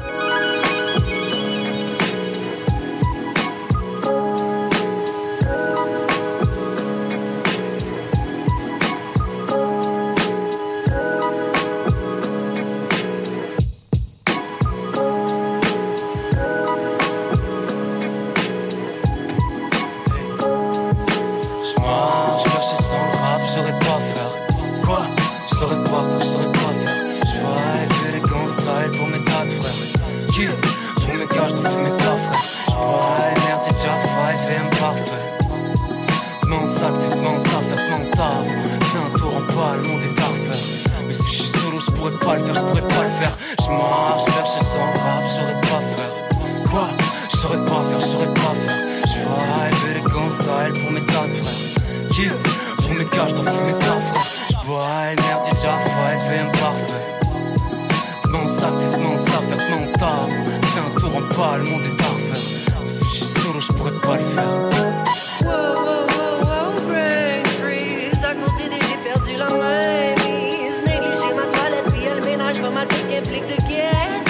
T'mens 36.80 36.88
sac, 36.88 37.09
t'mens 37.09 37.39
ça, 37.39 37.59
faire 37.67 37.88
t'mens 37.88 38.09
taf. 38.15 38.47
Fais 38.88 38.99
un 38.99 39.17
tour 39.17 39.36
en 39.36 39.41
bas, 39.53 39.75
le 39.75 39.89
monde 39.89 40.01
est 40.01 40.21
à. 40.21 40.30
Mais 41.07 41.13
si 41.13 41.30
j'suis 41.30 41.49
solo, 41.49 41.77
j'pourrais 41.77 42.11
pas 42.11 42.36
le 42.36 42.45
faire, 42.45 42.55
j'pourrais 42.55 42.88
pas 42.88 43.03
le 43.03 43.09
faire. 43.19 43.32
J'marche, 43.65 44.23
cherchais 44.25 44.63
sans 44.63 44.77
le 44.77 44.99
rap, 45.03 45.23
je 45.27 45.67
pas 45.67 45.82
faire. 45.97 46.71
Quoi? 46.71 46.88
Je 47.32 47.38
saurais 47.38 47.65
pas 47.65 47.84
faire, 47.89 47.99
je 47.99 48.05
saurais 48.05 48.34
pas 48.34 48.55
faire. 48.63 48.80
J'vibe, 49.07 49.91
élégant 49.91 50.30
style 50.30 50.82
pour 50.82 50.91
mes 50.91 51.01
de 51.01 51.07
frères. 51.07 52.07
Qui? 52.11 52.30
Pour 52.82 52.93
mes 52.93 53.05
gars, 53.05 53.27
j'dois 53.27 53.51
fumer 53.51 53.73
ça, 53.73 53.84
frère. 53.84 54.23
J'bois, 54.49 54.86
merde, 55.17 55.43
déjà 55.51 55.73
five 55.84 56.34
et 56.34 56.39
imparfait. 56.39 57.03
T'mens 58.23 58.47
sac, 58.47 58.71
t'mens 58.93 59.17
ça, 59.17 59.39
faire 59.49 59.67
t'mens 59.67 59.91
taf. 59.99 60.30
Fais 60.63 60.80
un 60.80 60.97
tour 60.97 61.13
en 61.13 61.21
bas, 61.36 61.57
le 61.57 61.69
monde 61.69 61.82
est 61.84 62.01
à 62.01 62.36
si 62.89 63.05
j'suis 63.05 63.25
solo, 63.25 63.59
j'pourrais 63.59 63.91
pas 63.91 64.15
le 64.15 64.23
faire. 64.34 65.78
Implique 73.20 73.47
de 73.47 73.55
clean. 73.67 74.24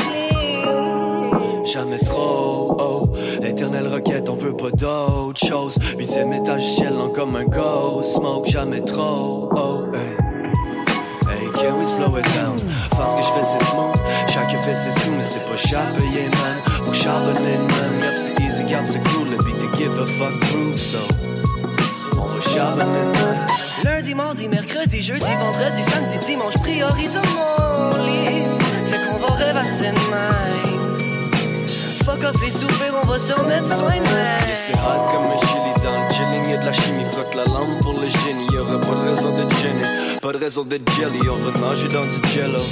Jamais 1.63 1.99
trop, 1.99 2.75
oh. 2.79 3.09
Éternelle 3.43 3.87
requête, 3.87 4.29
on 4.29 4.33
veut 4.33 4.55
pas 4.55 4.71
d'autre 4.71 5.39
chose. 5.39 5.77
Huitième 5.97 6.33
étage, 6.33 6.65
ciel 6.75 6.93
lent 6.93 7.09
comme 7.09 7.35
un 7.35 7.45
ghost. 7.45 8.15
Smoke 8.15 8.47
jamais 8.47 8.81
trop, 8.81 9.49
oh 9.55 9.85
hey. 9.93 10.17
Hey, 11.29 11.47
can 11.53 11.79
we 11.79 11.87
slow 11.87 12.17
it 12.17 12.25
down? 12.33 12.57
Faire 12.95 13.09
ce 13.09 13.15
que 13.15 13.21
je 13.21 13.27
fais, 13.27 13.43
c'est 13.43 13.63
smoke 13.65 13.99
Chacun 14.27 14.61
fait 14.63 14.75
ses 14.75 14.91
sous, 14.91 15.11
mais 15.11 15.23
c'est 15.23 15.45
pas 15.45 15.57
cher 15.57 15.85
payé, 15.97 16.23
man. 16.23 16.57
Pour 16.83 16.95
charbonner, 16.95 17.57
man. 17.57 18.03
Yup, 18.03 18.17
c'est 18.17 18.43
easy, 18.43 18.63
garde, 18.63 18.87
c'est 18.87 19.03
cool. 19.09 19.29
Le 19.29 19.37
beat 19.37 19.61
est 19.61 19.77
give 19.77 19.99
a 19.99 20.05
fuck 20.05 20.39
proof, 20.39 20.75
so. 20.75 20.97
On 22.17 22.25
va 22.25 22.41
charbonner, 22.41 23.05
man. 23.13 23.37
Lundi, 23.83 24.15
mardi, 24.15 24.47
mercredi, 24.47 25.01
jeudi, 25.01 25.31
vendredi, 25.39 25.83
samedi, 25.83 26.17
dimanche, 26.25 26.55
priorise 26.55 27.19
mon 27.35 28.05
lit. 28.05 28.58
Qu'on 29.09 29.17
va 29.17 29.33
rêvasser 29.35 29.85
de 29.91 29.99
même. 30.11 30.87
Fuck 32.05 32.23
off 32.23 32.41
les 32.41 32.51
soupers, 32.51 32.93
on 33.03 33.07
va 33.07 33.19
se 33.19 33.33
remettre 33.33 33.67
soin 33.67 33.89
de 33.89 33.95
Yeah, 33.95 34.47
même. 34.47 34.55
c'est 34.55 34.73
hot 34.73 35.01
comme 35.11 35.25
un 35.25 35.37
chili 35.37 35.73
dans 35.83 36.03
le 36.03 36.11
chilling, 36.11 36.49
y'a 36.51 36.57
de 36.57 36.65
la 36.65 36.71
chimie, 36.73 37.05
frotte 37.11 37.35
la 37.35 37.45
lampe 37.45 37.79
pour 37.81 37.93
le 37.93 38.07
génie, 38.07 38.47
y'aurait 38.51 38.79
pas 38.81 38.95
de 39.03 39.09
raison 39.09 39.29
de 39.35 39.49
gêner, 39.61 40.19
pas 40.21 40.31
de 40.33 40.37
raison 40.37 40.63
de 40.63 40.79
jelly, 40.97 41.29
on 41.29 41.35
va 41.35 41.51
nager 41.59 41.87
dans 41.87 42.05
du 42.05 42.29
jello. 42.29 42.63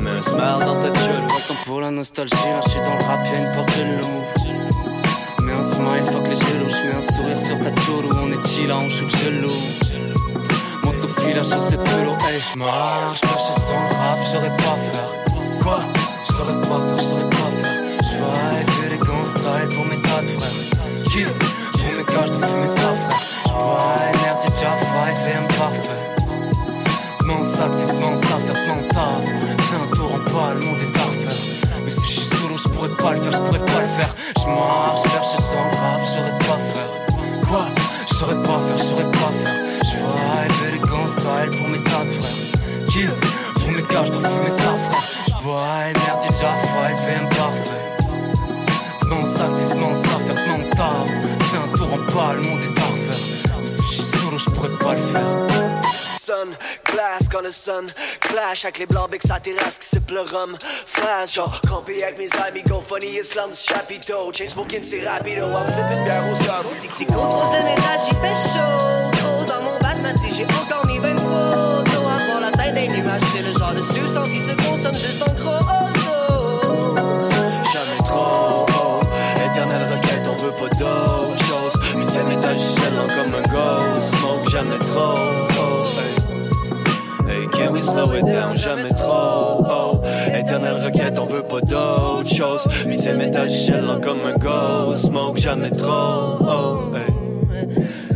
Mets 0.00 0.10
un 0.10 0.22
smile 0.22 0.58
dans 0.64 0.80
ta 0.80 0.88
gueule. 0.88 1.26
Temps 1.48 1.54
pour 1.66 1.80
la 1.80 1.90
nostalgie, 1.90 2.34
là 2.34 2.60
j'suis 2.66 2.80
dans 2.80 2.94
le 2.96 3.04
rap, 3.04 3.20
y'a 3.32 3.38
une 3.40 3.54
porte 3.54 3.78
de 3.78 3.82
loup. 4.00 5.44
Mets 5.44 5.52
un 5.52 5.64
smile, 5.64 6.06
fuck 6.06 6.28
les 6.28 6.36
jaloux, 6.36 6.68
j'mets 6.68 6.94
un 6.96 7.02
sourire 7.02 7.40
sur 7.40 7.58
ta 7.60 7.82
choulou, 7.82 8.10
on 8.22 8.32
est 8.32 8.46
chill, 8.46 8.68
là, 8.68 8.76
on 8.80 8.88
shoot 8.88 9.10
gelou. 9.18 9.48
Au 11.00 11.06
fil, 11.20 11.36
la 11.36 11.44
chaussette 11.44 11.82
pelo, 11.84 12.12
hey, 12.26 12.40
j'marche, 12.52 13.20
cherche 13.20 13.52
sans 13.60 13.72
le 13.72 13.94
rap, 13.94 14.18
j'saurais 14.24 14.56
pas 14.56 14.76
faire. 14.90 15.10
Quoi? 15.62 15.78
J'saurais 16.24 16.60
pas 16.60 16.80
faire, 16.86 16.96
j'saurais 16.96 17.30
pas 17.30 17.50
faire. 17.62 17.78
J'vibe, 18.02 18.86
élégant 18.86 19.24
style 19.24 19.76
pour 19.76 19.84
mes 19.86 20.00
tas 20.02 20.22
de 20.22 20.28
frères. 20.38 20.58
Qui? 21.04 21.22
Pour 21.72 21.92
mes 21.96 22.04
gars, 22.04 22.26
j'dois 22.26 22.48
fumer 22.48 22.66
ça, 22.66 22.80
frère. 22.80 23.20
J'bois, 23.46 23.94
merde, 24.24 24.38
j'ai 24.42 24.50
déjà 24.50 24.72
five 24.80 25.20
et 25.28 25.36
imparfait. 25.38 26.02
T'mens 27.20 27.44
sac, 27.44 27.70
t'mens 27.86 28.20
ça, 28.20 28.36
faire 28.44 28.64
t'mens 28.64 28.88
taf. 28.88 29.24
Fais 29.68 29.76
un 29.76 29.96
tour 29.96 30.10
en 30.14 30.18
bas, 30.18 30.54
le 30.54 30.66
monde 30.66 30.80
est 30.80 30.98
à 30.98 31.04
refaire. 31.04 31.78
Mais 31.84 31.90
si 31.92 32.06
j'suis 32.10 32.26
solo, 32.26 32.56
j'pourrais 32.56 32.88
pas 32.88 33.12
le 33.12 33.20
faire, 33.20 33.32
j'pourrais 33.32 33.64
pas 33.64 33.80
le 33.82 33.92
faire. 33.98 34.14
J'marche, 34.42 35.02
cherche 35.12 35.36
sans 35.42 35.62
le 35.62 35.76
rap, 35.78 36.00
j'saurais 36.02 36.38
pas 36.38 36.58
faire. 36.74 37.48
Quoi? 37.48 37.64
J'saurais 38.10 38.42
pas 38.42 38.58
faire, 38.66 38.78
j'saurais 38.78 39.10
pas 39.12 39.32
faire. 39.44 39.67
J'vibe, 39.88 40.68
élégant 40.68 41.06
style 41.08 41.58
pour 41.58 41.68
mes 41.68 41.82
tas 41.84 42.04
de 42.04 42.20
frères. 42.20 42.86
Qui 42.88 43.06
Pour 43.60 43.70
mes 43.70 43.82
gars, 43.82 44.04
j'dois 44.04 44.22
fumer 44.28 44.50
ça, 44.50 44.62
frère. 44.62 45.38
J'bois, 45.40 45.62
merde, 45.62 46.20
j'ai 46.22 46.28
déjà 46.28 46.52
five 46.62 47.08
et 47.08 47.14
imparfait. 47.24 47.88
T'mens 49.00 49.26
sac, 49.26 49.50
t'mens 49.70 49.94
ça, 49.94 50.18
faire 50.26 50.44
t'mens 50.44 50.70
taf. 50.76 51.08
Fais 51.50 51.56
un 51.56 51.76
tour 51.76 51.92
en 51.92 52.14
bas, 52.14 52.34
le 52.34 52.42
monde 52.42 52.60
est 52.60 52.80
à 52.80 52.84
refaire. 52.84 53.56
Mais 53.62 53.68
si 53.68 53.82
j'suis 53.82 54.02
solo, 54.02 54.38
j'pourrais 54.38 54.68
pas 54.78 54.94
le 54.94 55.06
faire. 55.12 55.48
Sun, 56.20 56.50
glace, 56.84 57.26
quand 57.32 57.40
le 57.40 57.50
sun 57.50 57.86
clash 58.20 58.66
avec 58.66 58.78
les 58.78 58.86
blancs 58.86 59.10
becs 59.10 59.22
sa 59.26 59.40
terrasse 59.40 59.78
qui 59.78 59.86
siffle 59.86 60.12
le 60.12 60.20
rhum 60.20 60.58
Flash, 60.86 61.34
genre 61.36 61.58
campé 61.66 62.02
avec 62.02 62.18
mes 62.18 62.28
amis, 62.46 62.62
go 62.64 62.82
funny, 62.86 63.18
islam 63.18 63.50
du 63.50 63.56
chapiteau 63.56 64.30
Chain 64.34 64.48
smoking, 64.48 64.82
c'est 64.82 65.08
rapido, 65.08 65.46
while 65.46 65.66
sipping 65.66 66.04
bière 66.04 66.24
au 66.30 66.34
C'est 66.34 67.06
qu'au 67.06 67.14
troisième 67.14 67.68
étage, 67.68 68.00
il 68.10 68.18
fait 68.18 68.34
chaud. 68.34 69.17
J'ai 70.38 70.44
encore 70.44 70.86
mis 70.86 71.00
ben 71.00 71.16
trop 71.16 71.82
d'eau 71.84 72.04
fond 72.26 72.40
la 72.40 72.50
tête 72.52 72.74
des 72.74 72.88
nuages. 72.88 73.22
C'est 73.34 73.42
le 73.42 73.52
genre 73.58 73.74
de 73.74 73.82
substance 73.82 74.28
qui 74.28 74.40
se 74.40 74.52
consomme 74.52 74.94
juste 74.94 75.22
en 75.22 75.32
gros. 75.32 75.88
Jamais 77.72 77.98
trop, 78.06 78.66
oh. 78.78 79.00
Éternelle 79.36 79.86
requête, 79.92 80.22
on 80.30 80.36
veut 80.36 80.52
pas 80.52 80.76
d'autre 80.76 81.44
chose. 81.44 81.74
Huitième 81.96 82.30
étage, 82.30 82.58
ciel 82.58 82.94
lent 82.94 83.08
comme 83.08 83.34
un 83.34 83.42
ghost. 83.52 84.14
Smoke 84.14 84.48
jamais 84.48 84.78
trop, 84.78 85.14
oh. 85.60 85.82
Hey, 87.28 87.46
can 87.48 87.72
we 87.72 87.82
slow 87.82 88.12
it 88.14 88.24
down? 88.24 88.56
Jamais 88.56 88.90
trop, 88.90 89.64
oh. 89.68 90.00
Éternelle 90.32 90.84
requête, 90.84 91.18
on 91.18 91.26
veut 91.26 91.42
pas 91.42 91.60
d'autre 91.60 92.32
chose. 92.32 92.68
Huitième 92.86 93.20
étage, 93.20 93.50
ciel 93.50 93.84
lent 93.84 94.00
comme 94.00 94.20
un 94.24 94.36
ghost. 94.36 95.06
Smoke 95.06 95.38
jamais 95.38 95.70
trop, 95.70 96.38
oh. 96.40 96.94
Hey. 96.94 97.17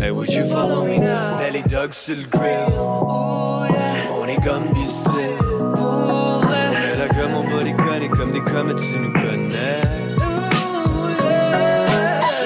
Hey, 0.01 0.11
would 0.11 0.33
you 0.33 0.45
follow 0.47 0.87
me 0.87 0.99
now? 0.99 1.37
On 1.37 1.41
est 1.41 1.51
les 1.51 1.63
dogs 1.63 1.93
sur 1.93 2.17
le 2.17 2.23
grill. 2.23 2.73
Oh, 2.79 3.65
yeah. 3.69 4.09
On 4.19 4.27
est 4.27 4.43
comme 4.43 4.73
des 4.73 4.85
styles. 4.85 5.37
Oh. 5.77 6.41
On 6.41 6.51
est 6.51 6.97
là 6.97 7.09
comme 7.09 7.35
on 7.35 7.43
va 7.43 7.63
déconner, 7.63 8.09
comme 8.09 8.33
des 8.33 8.41
comètes, 8.41 8.79
tu 8.79 8.99
nous 8.99 9.13
connais. 9.13 9.83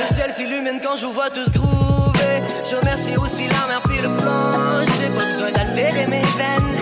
Le 0.01 0.15
ciel 0.15 0.33
s'illumine 0.33 0.81
quand 0.83 0.97
je 0.97 1.07
vous 1.07 1.13
vois 1.13 1.31
tous 1.31 1.53
groover. 1.53 2.43
Je 2.69 2.75
remercie 2.75 3.17
aussi 3.17 3.47
la 3.47 3.67
mer 3.69 3.81
puis 3.85 3.99
le 3.99 4.09
plancher. 4.09 5.09
Pas 5.17 5.27
besoin 5.27 5.53
d'altérer 5.53 6.07
mes 6.09 6.23
veines. 6.23 6.77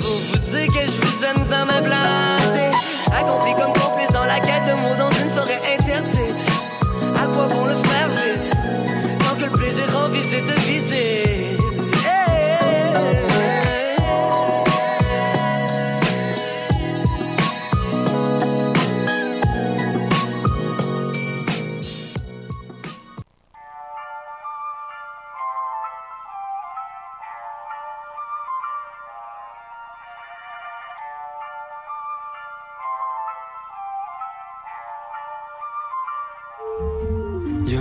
Pour 0.00 0.16
vous 0.16 0.38
dire 0.38 0.68
que 0.68 0.86
je 0.90 0.96
vous 0.96 1.24
aime 1.24 1.44
sans 1.50 1.66
ma 1.66 1.82
blâter. 1.82 2.70
Accompli 3.14 3.52
comme 3.60 3.74
complice 3.74 4.08
dans 4.14 4.24
la 4.24 4.40
quête 4.40 4.64
de 4.66 4.72
mots 4.80 4.96
dans 4.96 5.10
une 5.10 5.30
forêt 5.36 5.60
interdite. 5.78 6.46
À 7.22 7.26
quoi 7.26 7.46
bon 7.48 7.66
le 7.66 7.81
It's 10.34 10.46
tá 10.46 10.54
dizendo? 10.54 11.31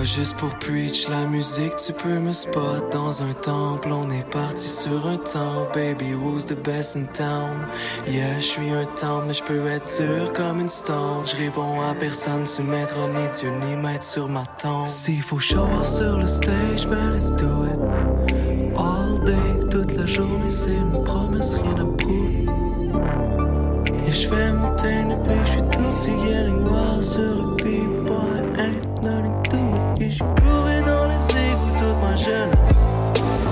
Là 0.01 0.05
juste 0.05 0.35
pour 0.37 0.49
preach 0.55 1.07
la 1.09 1.27
musique, 1.27 1.75
tu 1.75 1.93
peux 1.93 2.17
me 2.17 2.33
spot 2.33 2.91
dans 2.91 3.21
un 3.21 3.33
temple. 3.33 3.89
On 3.91 4.09
est 4.09 4.27
parti 4.31 4.67
sur 4.67 5.05
un 5.05 5.17
temps, 5.17 5.67
baby, 5.75 6.15
who's 6.15 6.43
the 6.43 6.55
best 6.55 6.95
in 6.95 7.05
town? 7.13 7.67
Yeah, 8.07 8.39
je 8.39 8.45
suis 8.45 8.71
un 8.71 8.85
temple, 8.99 9.25
mais 9.27 9.33
je 9.35 9.43
peux 9.43 9.67
être 9.67 9.95
dur 10.01 10.33
comme 10.33 10.59
une 10.59 10.69
stone. 10.69 11.23
Je 11.25 11.35
réponds 11.35 11.81
à 11.81 11.93
personne, 11.93 12.45
tu 12.45 12.63
mettras 12.63 13.09
ni 13.09 13.29
Dieu 13.39 13.51
ni 13.63 13.75
maître 13.75 14.03
sur 14.03 14.27
ma 14.27 14.43
tombe. 14.59 14.87
S'il 14.87 15.21
faut 15.21 15.37
show 15.37 15.67
off 15.79 15.87
sur 15.87 16.17
le 16.17 16.25
stage, 16.25 16.87
ben 16.89 17.11
let's 17.11 17.31
do 17.33 17.65
it. 17.65 17.79
All 18.75 19.23
day, 19.23 19.69
toute 19.69 19.95
la 19.95 20.07
journée, 20.07 20.49
c'est 20.49 20.73
une 20.73 21.03
promesse, 21.03 21.53
rien 21.53 21.75
à 21.75 21.85
prouver. 21.85 22.45
Et 24.07 24.11
je 24.11 24.27
fais 24.27 24.51
mon 24.51 24.75
teint 24.77 25.09
depuis 25.09 25.35
que 25.35 25.45
je 25.45 25.51
suis 25.51 25.61
petit, 25.61 26.25
getting 26.25 26.63
wild 26.63 27.03
sur 27.03 27.21
le 27.21 27.55
beat, 27.63 28.00
Et 30.11 30.13
j'ai 30.13 30.19
couru 30.19 30.81
dans 30.85 31.05
les 31.07 31.23
égouts 31.47 31.71
toute 31.79 32.01
ma 32.01 32.15
jeunesse. 32.15 32.81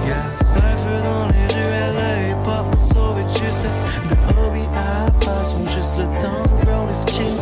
Yeah, 0.05 0.25
cypher 0.43 0.99
dans 1.05 1.27
les 1.29 1.47
rues 1.55 1.71
LA, 1.95 2.35
pop 2.43 2.65
m'a 2.69 2.77
sauvé 2.77 3.23
de 3.23 3.29
justesse. 3.29 3.81
De 4.09 4.15
hobby 4.37 4.63
à 4.75 5.09
passion, 5.23 5.59
juste 5.73 5.95
le 5.97 6.03
temps 6.19 6.43
de 6.61 6.89
les 6.89 6.95
skills. 6.95 7.38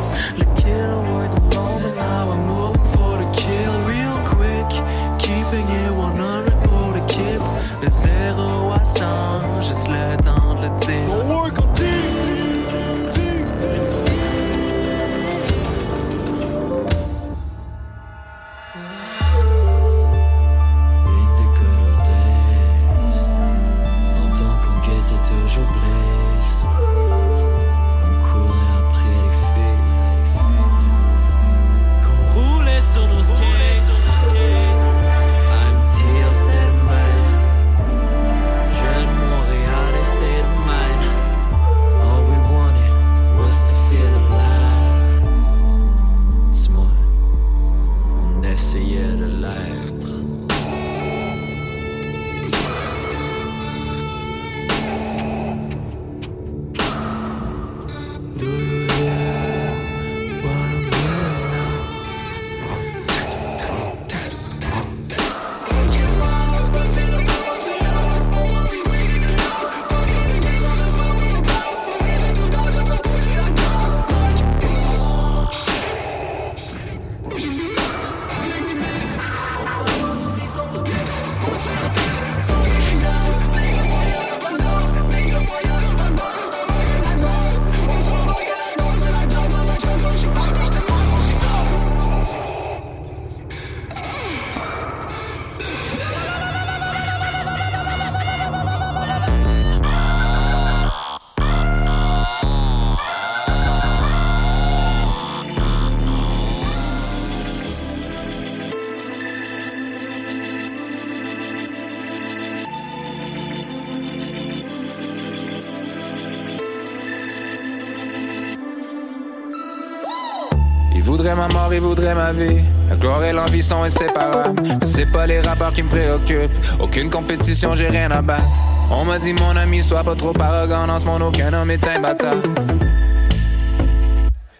Il 121.77 121.81
voudrait 121.81 122.15
ma 122.15 122.33
vie. 122.33 122.59
La 122.89 122.95
gloire 122.95 123.23
et 123.23 123.31
l'envie 123.31 123.61
sont 123.61 123.83
inséparables. 123.83 124.61
Mais 124.63 124.85
c'est 124.85 125.05
pas 125.11 125.27
les 125.27 125.41
rappeurs 125.41 125.71
qui 125.71 125.83
me 125.83 125.89
préoccupent. 125.89 126.51
Aucune 126.79 127.09
compétition, 127.09 127.75
j'ai 127.75 127.87
rien 127.87 128.09
à 128.09 128.21
battre. 128.21 128.43
On 128.89 129.05
m'a 129.05 129.19
dit, 129.19 129.33
mon 129.33 129.55
ami, 129.55 129.83
sois 129.83 130.03
pas 130.03 130.15
trop 130.15 130.33
arrogant. 130.39 130.87
Dans 130.87 130.99
ce 130.99 131.05
monde, 131.05 131.21
aucun 131.21 131.53
homme 131.53 131.69
est 131.69 131.87
imbattable. 131.87 132.41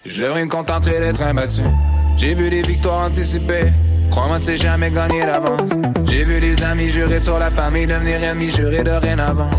Je 0.05 0.23
devrais 0.23 0.45
me 0.45 0.49
contenterai 0.49 0.99
d'être 0.99 1.23
imbattu. 1.23 1.61
J'ai 2.17 2.35
vu 2.35 2.49
des 2.49 2.61
victoires 2.61 3.07
anticipées. 3.07 3.73
Crois-moi, 4.11 4.39
c'est 4.39 4.57
jamais 4.57 4.91
gagné 4.91 5.25
d'avance. 5.25 5.71
J'ai 6.05 6.23
vu 6.23 6.39
des 6.39 6.63
amis 6.63 6.89
jurer 6.89 7.19
sur 7.19 7.39
la 7.39 7.49
famille, 7.49 7.87
devenir 7.87 8.23
ennemis, 8.23 8.49
jurer 8.49 8.83
de 8.83 8.91
rien 8.91 9.17
avant. 9.17 9.49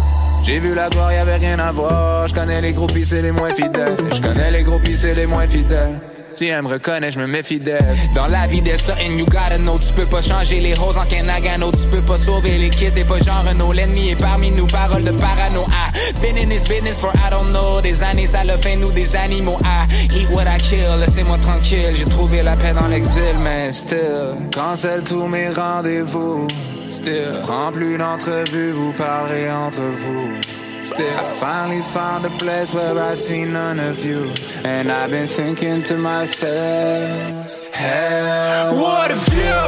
J'ai 0.42 0.60
vu 0.60 0.74
la 0.74 0.88
gloire, 0.88 1.12
y 1.12 1.16
avait 1.16 1.36
rien 1.36 1.58
à 1.58 1.72
voir. 1.72 2.28
Je 2.28 2.34
connais 2.34 2.60
les 2.60 2.72
groupies, 2.72 3.04
c'est 3.04 3.20
les 3.20 3.32
moins 3.32 3.50
fidèles. 3.50 3.96
Je 4.12 4.22
connais 4.22 4.50
les 4.52 4.62
groupies, 4.62 4.96
c'est 4.96 5.14
les 5.14 5.26
moins 5.26 5.46
fidèles. 5.46 5.96
Si 6.38 6.46
elle 6.46 6.62
me 6.62 6.68
reconnaît, 6.68 7.10
je 7.10 7.18
me 7.18 7.26
méfie 7.26 7.58
d'elle. 7.58 7.96
Dans 8.14 8.28
la 8.28 8.46
vie, 8.46 8.62
there's 8.62 8.80
something 8.80 9.18
you 9.18 9.26
gotta 9.26 9.58
know. 9.58 9.76
Tu 9.76 9.92
peux 9.92 10.06
pas 10.06 10.22
changer 10.22 10.60
les 10.60 10.72
roses 10.72 10.96
en 10.96 11.04
Kenagano. 11.04 11.72
Tu 11.72 11.88
peux 11.88 12.00
pas 12.00 12.16
sauver 12.16 12.58
les 12.58 12.70
kids, 12.70 12.92
t'es 12.94 13.02
pas 13.02 13.18
genre 13.18 13.42
Renault. 13.44 13.72
L'ennemi 13.72 14.10
est 14.10 14.20
parmi 14.20 14.52
nous, 14.52 14.66
parole 14.66 15.02
de 15.02 15.10
parano. 15.10 15.66
Ah, 15.72 15.90
been 16.22 16.38
in 16.38 16.48
this 16.48 16.68
business 16.68 17.00
for 17.00 17.10
I 17.16 17.30
don't 17.30 17.50
know. 17.50 17.80
Des 17.80 18.04
années, 18.04 18.28
ça 18.28 18.44
le 18.44 18.56
fait 18.56 18.76
nous 18.76 18.92
des 18.92 19.16
animaux. 19.16 19.58
Ah, 19.64 19.88
eat 20.14 20.28
what 20.30 20.44
I 20.44 20.58
kill, 20.58 21.00
laissez-moi 21.00 21.38
tranquille. 21.38 21.96
J'ai 21.96 22.04
trouvé 22.04 22.44
la 22.44 22.54
paix 22.54 22.72
dans 22.72 22.86
l'exil, 22.86 23.34
mais 23.42 23.72
still. 23.72 24.36
Cancel 24.54 25.02
tous 25.02 25.26
mes 25.26 25.48
rendez-vous. 25.48 26.46
Still, 26.88 27.32
prends 27.42 27.72
plus 27.72 27.98
d'entrevues, 27.98 28.70
vous 28.70 28.92
parlerez 28.92 29.50
entre 29.50 29.80
vous. 29.80 30.57
Still, 30.88 31.18
I 31.18 31.24
finally 31.34 31.82
found 31.82 32.24
a 32.24 32.30
place 32.38 32.72
where 32.72 32.98
I 32.98 33.14
see 33.14 33.44
none 33.44 33.78
of 33.78 34.02
you. 34.02 34.32
And 34.64 34.90
I've 34.90 35.10
been 35.10 35.28
thinking 35.28 35.82
to 35.82 35.98
myself, 35.98 37.74
hell, 37.74 38.74
what 38.74 39.10
if 39.10 39.28
you? 39.28 39.58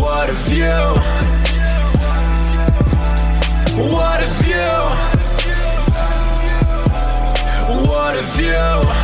What 0.00 0.30
if 0.30 0.48
you? 0.54 0.80
What 3.92 4.20
if 4.22 4.46
you? 4.46 4.70
What 7.88 8.14
if 8.16 8.40
you? 8.40 9.03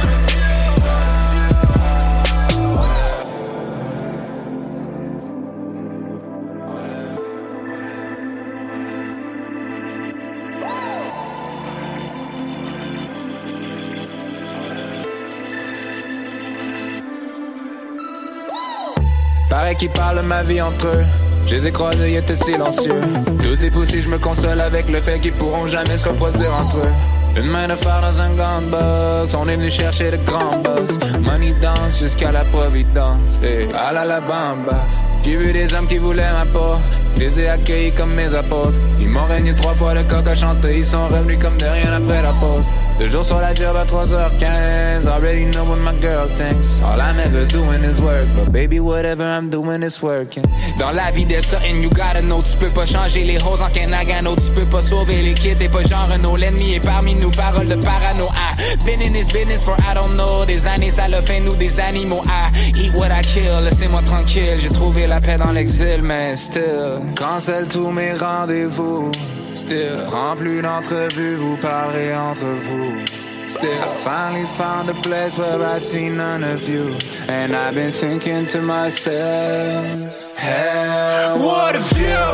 Qu'ils 19.79 19.89
parlent 19.89 20.21
ma 20.23 20.43
vie 20.43 20.61
entre 20.61 20.89
eux. 20.89 21.05
Je 21.47 21.55
les 21.55 21.68
ai 21.68 21.73
croisés, 21.73 22.11
ils 22.11 22.16
étaient 22.16 22.37
silencieux. 22.37 23.01
Tous 23.43 23.57
des 23.57 23.71
poussés, 23.71 24.03
je 24.03 24.11
me 24.11 24.18
console 24.18 24.61
avec 24.61 24.91
le 24.91 25.01
fait 25.01 25.21
qu'ils 25.21 25.33
pourront 25.33 25.68
jamais 25.68 25.97
se 25.97 26.07
reproduire 26.07 26.53
entre 26.53 26.79
eux. 26.79 26.93
Une 27.37 27.47
main 27.47 27.66
de 27.66 27.77
fer 27.77 28.01
dans 28.03 28.21
un 28.21 28.31
gun 28.35 28.62
box, 28.68 29.35
on 29.35 29.49
est 29.49 29.57
venu 29.57 29.71
chercher 29.71 30.11
de 30.11 30.18
grands 30.18 30.59
boss. 30.59 30.99
Money 31.21 31.55
danse 31.62 32.01
jusqu'à 32.01 32.31
la 32.31 32.45
providence, 32.45 33.39
et 33.43 33.68
à 33.73 33.93
la 33.93 34.05
la 34.05 34.21
bamba. 34.21 34.85
J'ai 35.23 35.37
vu 35.37 35.53
des 35.53 35.73
hommes 35.73 35.87
qui 35.87 35.99
voulaient 35.99 36.33
ma 36.33 36.45
peau, 36.45 36.75
je 37.14 37.21
les 37.21 37.41
ai 37.41 37.49
accueillis 37.49 37.93
comme 37.93 38.12
mes 38.12 38.35
apôtres. 38.35 38.79
Ils 39.01 39.09
m'ont 39.09 39.27
régné 39.27 39.55
trois 39.55 39.75
fois 39.75 39.95
le 39.95 40.03
coq 40.03 40.27
à 40.27 40.35
chanter, 40.35 40.79
ils 40.79 40.85
sont 40.85 41.07
revenus 41.09 41.39
comme 41.41 41.57
de 41.57 41.64
rien 41.64 41.93
après 41.93 42.21
la 42.21 42.33
pause. 42.33 42.66
Deux 43.01 43.09
jours 43.09 43.25
sur 43.25 43.41
la 43.41 43.55
job 43.55 43.75
à 43.77 43.87
3h15. 43.87 45.09
Already 45.09 45.47
know 45.47 45.65
what 45.65 45.79
my 45.79 45.99
girl 46.03 46.29
thinks. 46.37 46.83
All 46.83 47.01
I'm 47.01 47.19
ever 47.19 47.47
doing 47.47 47.83
is 47.83 47.99
work. 47.99 48.29
But 48.37 48.53
baby, 48.53 48.79
whatever 48.79 49.25
I'm 49.25 49.49
doing 49.49 49.83
is 49.83 50.03
working. 50.03 50.45
Dans 50.79 50.91
la 50.91 51.11
vie 51.11 51.25
de 51.25 51.41
something 51.41 51.83
you 51.83 51.89
gotta 51.89 52.21
know. 52.21 52.43
Tu 52.43 52.59
peux 52.59 52.69
pas 52.69 52.85
changer 52.85 53.25
les 53.25 53.39
roses 53.39 53.63
en 53.63 53.71
Kenagano. 53.71 54.37
Tu 54.37 54.53
peux 54.53 54.69
pas 54.69 54.83
sauver 54.83 55.23
les 55.23 55.33
kids. 55.33 55.57
T'es 55.57 55.71
pas 55.71 55.83
genre 55.83 56.09
Renault. 56.13 56.37
L'ennemi 56.37 56.75
est 56.75 56.85
parmi 56.85 57.15
nous. 57.15 57.31
Paroles 57.31 57.69
de 57.69 57.77
parano. 57.77 58.27
I 58.35 58.85
been 58.85 59.01
in 59.01 59.15
this 59.15 59.33
business 59.33 59.65
for 59.65 59.77
I 59.81 59.95
don't 59.95 60.19
know. 60.19 60.45
Des 60.45 60.67
années, 60.67 60.91
ça 60.91 61.09
l'a 61.09 61.23
fait 61.23 61.41
nous 61.41 61.55
des 61.55 61.81
animaux. 61.81 62.23
I 62.27 62.51
eat 62.79 62.93
what 62.97 63.09
I 63.09 63.23
kill. 63.23 63.65
Laissez-moi 63.65 64.03
tranquille. 64.05 64.59
J'ai 64.59 64.69
trouvé 64.69 65.07
la 65.07 65.23
paix 65.23 65.39
dans 65.39 65.53
l'exil, 65.53 66.03
mais 66.03 66.37
still. 66.37 67.01
Cancel 67.17 67.67
tous 67.67 67.93
mes 67.93 68.13
rendez-vous. 68.13 69.11
Still. 69.55 70.07
Prends 70.07 70.37
plus 70.37 70.63
d'entrevues. 70.63 71.37
Vous 71.37 71.57
parlerez 71.57 72.15
entre 72.15 72.47
vous. 72.47 73.05
Still, 73.51 73.83
I 73.83 73.89
finally 73.97 74.47
found 74.47 74.89
a 74.91 74.95
place 74.95 75.37
where 75.37 75.61
I 75.65 75.79
see 75.81 76.09
none 76.09 76.45
of 76.45 76.69
you. 76.69 76.97
And 77.29 77.57
I've 77.57 77.75
been 77.75 77.91
thinking 77.91 78.47
to 78.47 78.63
myself, 78.63 80.37
hell, 80.37 81.37
what 81.41 81.75
a 81.75 81.81
view! 81.81 82.31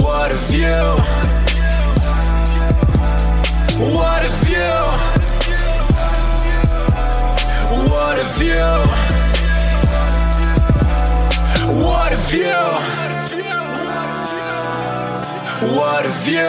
What 0.00 0.30
a 0.30 0.36
view! 0.46 0.94
What 3.96 4.22
a 4.22 4.30
view! 4.44 5.14
What 7.90 8.18
a 8.18 8.24
view! 8.38 8.74
What 11.82 12.12
a 12.12 12.16
view! 12.30 13.13
What 15.72 16.04
a 16.04 16.10
view! 16.10 16.40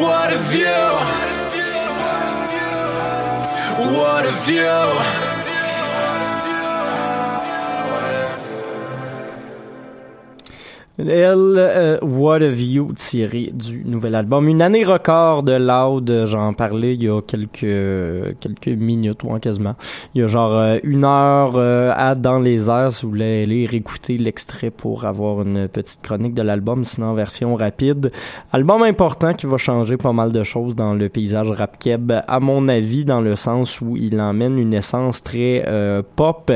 What 0.00 0.32
a 0.32 0.38
view! 0.38 1.18
What 3.98 4.24
a 4.24 4.32
view! 4.46 5.27
Elle, 11.00 11.54
euh, 11.56 11.98
What 12.02 12.42
a 12.42 12.48
View, 12.48 12.92
tiré 12.92 13.52
du 13.54 13.84
nouvel 13.84 14.16
album. 14.16 14.48
Une 14.48 14.60
année 14.60 14.84
record 14.84 15.44
de 15.44 15.52
Loud, 15.52 16.24
j'en 16.26 16.54
parlais 16.54 16.94
il 16.94 17.04
y 17.04 17.08
a 17.08 17.22
quelques 17.22 17.60
quelques 18.40 18.66
minutes, 18.66 19.22
ou 19.22 19.38
quasiment. 19.38 19.76
Il 20.16 20.22
y 20.22 20.24
a 20.24 20.26
genre 20.26 20.56
euh, 20.56 20.78
une 20.82 21.04
heure 21.04 21.52
euh, 21.54 21.92
à 21.94 22.16
Dans 22.16 22.40
les 22.40 22.68
airs, 22.68 22.92
si 22.92 23.04
vous 23.04 23.12
voulez 23.12 23.44
aller 23.44 23.64
réécouter 23.66 24.18
l'extrait 24.18 24.70
pour 24.72 25.04
avoir 25.04 25.42
une 25.42 25.68
petite 25.68 26.02
chronique 26.02 26.34
de 26.34 26.42
l'album, 26.42 26.84
sinon 26.84 27.14
version 27.14 27.54
rapide. 27.54 28.10
Album 28.52 28.82
important 28.82 29.34
qui 29.34 29.46
va 29.46 29.56
changer 29.56 29.98
pas 29.98 30.12
mal 30.12 30.32
de 30.32 30.42
choses 30.42 30.74
dans 30.74 30.94
le 30.94 31.08
paysage 31.08 31.48
rap 31.52 31.78
keb, 31.78 32.12
à 32.26 32.40
mon 32.40 32.66
avis, 32.66 33.04
dans 33.04 33.20
le 33.20 33.36
sens 33.36 33.80
où 33.80 33.96
il 33.96 34.20
emmène 34.20 34.58
une 34.58 34.74
essence 34.74 35.22
très 35.22 35.64
pop 36.16 36.50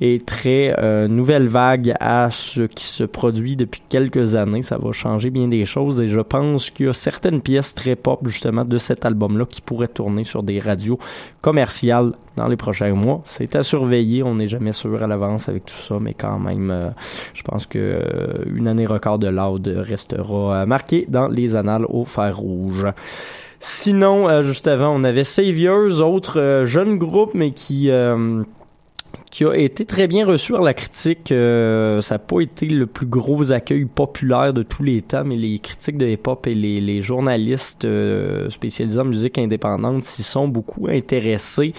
et 0.00 0.22
très 0.24 0.74
nouvelle 1.08 1.48
vague 1.48 1.94
à 2.00 2.30
ce 2.30 2.62
qui 2.62 2.86
se 2.86 3.04
produit 3.04 3.54
depuis 3.54 3.81
quelques 3.88 4.34
années. 4.34 4.62
Ça 4.62 4.78
va 4.78 4.92
changer 4.92 5.30
bien 5.30 5.48
des 5.48 5.66
choses 5.66 6.00
et 6.00 6.08
je 6.08 6.20
pense 6.20 6.70
qu'il 6.70 6.86
y 6.86 6.88
a 6.88 6.92
certaines 6.92 7.40
pièces 7.40 7.74
très 7.74 7.96
pop 7.96 8.20
justement 8.26 8.64
de 8.64 8.78
cet 8.78 9.04
album-là 9.04 9.44
qui 9.46 9.60
pourraient 9.60 9.88
tourner 9.88 10.24
sur 10.24 10.42
des 10.42 10.60
radios 10.60 10.98
commerciales 11.40 12.12
dans 12.36 12.48
les 12.48 12.56
prochains 12.56 12.94
mois. 12.94 13.20
C'est 13.24 13.56
à 13.56 13.62
surveiller, 13.62 14.22
on 14.22 14.36
n'est 14.36 14.48
jamais 14.48 14.72
sûr 14.72 15.02
à 15.02 15.06
l'avance 15.06 15.48
avec 15.48 15.66
tout 15.66 15.74
ça, 15.74 15.98
mais 16.00 16.14
quand 16.14 16.38
même, 16.38 16.70
euh, 16.70 16.90
je 17.34 17.42
pense 17.42 17.66
que 17.66 17.78
euh, 17.78 18.44
une 18.54 18.68
année 18.68 18.86
record 18.86 19.18
de 19.18 19.28
Loud 19.28 19.66
restera 19.66 20.62
euh, 20.62 20.66
marquée 20.66 21.06
dans 21.08 21.28
les 21.28 21.56
annales 21.56 21.84
au 21.88 22.04
fer 22.04 22.36
rouge. 22.36 22.86
Sinon, 23.60 24.28
euh, 24.28 24.42
juste 24.42 24.66
avant, 24.66 24.94
on 24.94 25.04
avait 25.04 25.24
Saviors, 25.24 26.00
autre 26.00 26.62
jeune 26.64 26.98
groupe, 26.98 27.32
mais 27.34 27.52
qui 27.52 27.90
qui 29.32 29.46
a 29.46 29.54
été 29.54 29.86
très 29.86 30.08
bien 30.08 30.26
reçu 30.26 30.52
par 30.52 30.60
la 30.60 30.74
critique. 30.74 31.32
Euh, 31.32 32.02
ça 32.02 32.16
n'a 32.16 32.18
pas 32.18 32.40
été 32.42 32.66
le 32.66 32.86
plus 32.86 33.06
gros 33.06 33.50
accueil 33.50 33.86
populaire 33.86 34.52
de 34.52 34.62
tous 34.62 34.82
les 34.82 35.00
temps, 35.00 35.24
mais 35.24 35.36
les 35.36 35.58
critiques 35.58 35.96
de 35.96 36.06
hip-hop 36.06 36.46
et 36.46 36.54
les, 36.54 36.82
les 36.82 37.00
journalistes 37.00 37.86
euh, 37.86 38.50
spécialisés 38.50 39.00
en 39.00 39.06
musique 39.06 39.38
indépendante 39.38 40.04
s'y 40.04 40.22
sont 40.22 40.48
beaucoup 40.48 40.86
intéressés. 40.88 41.72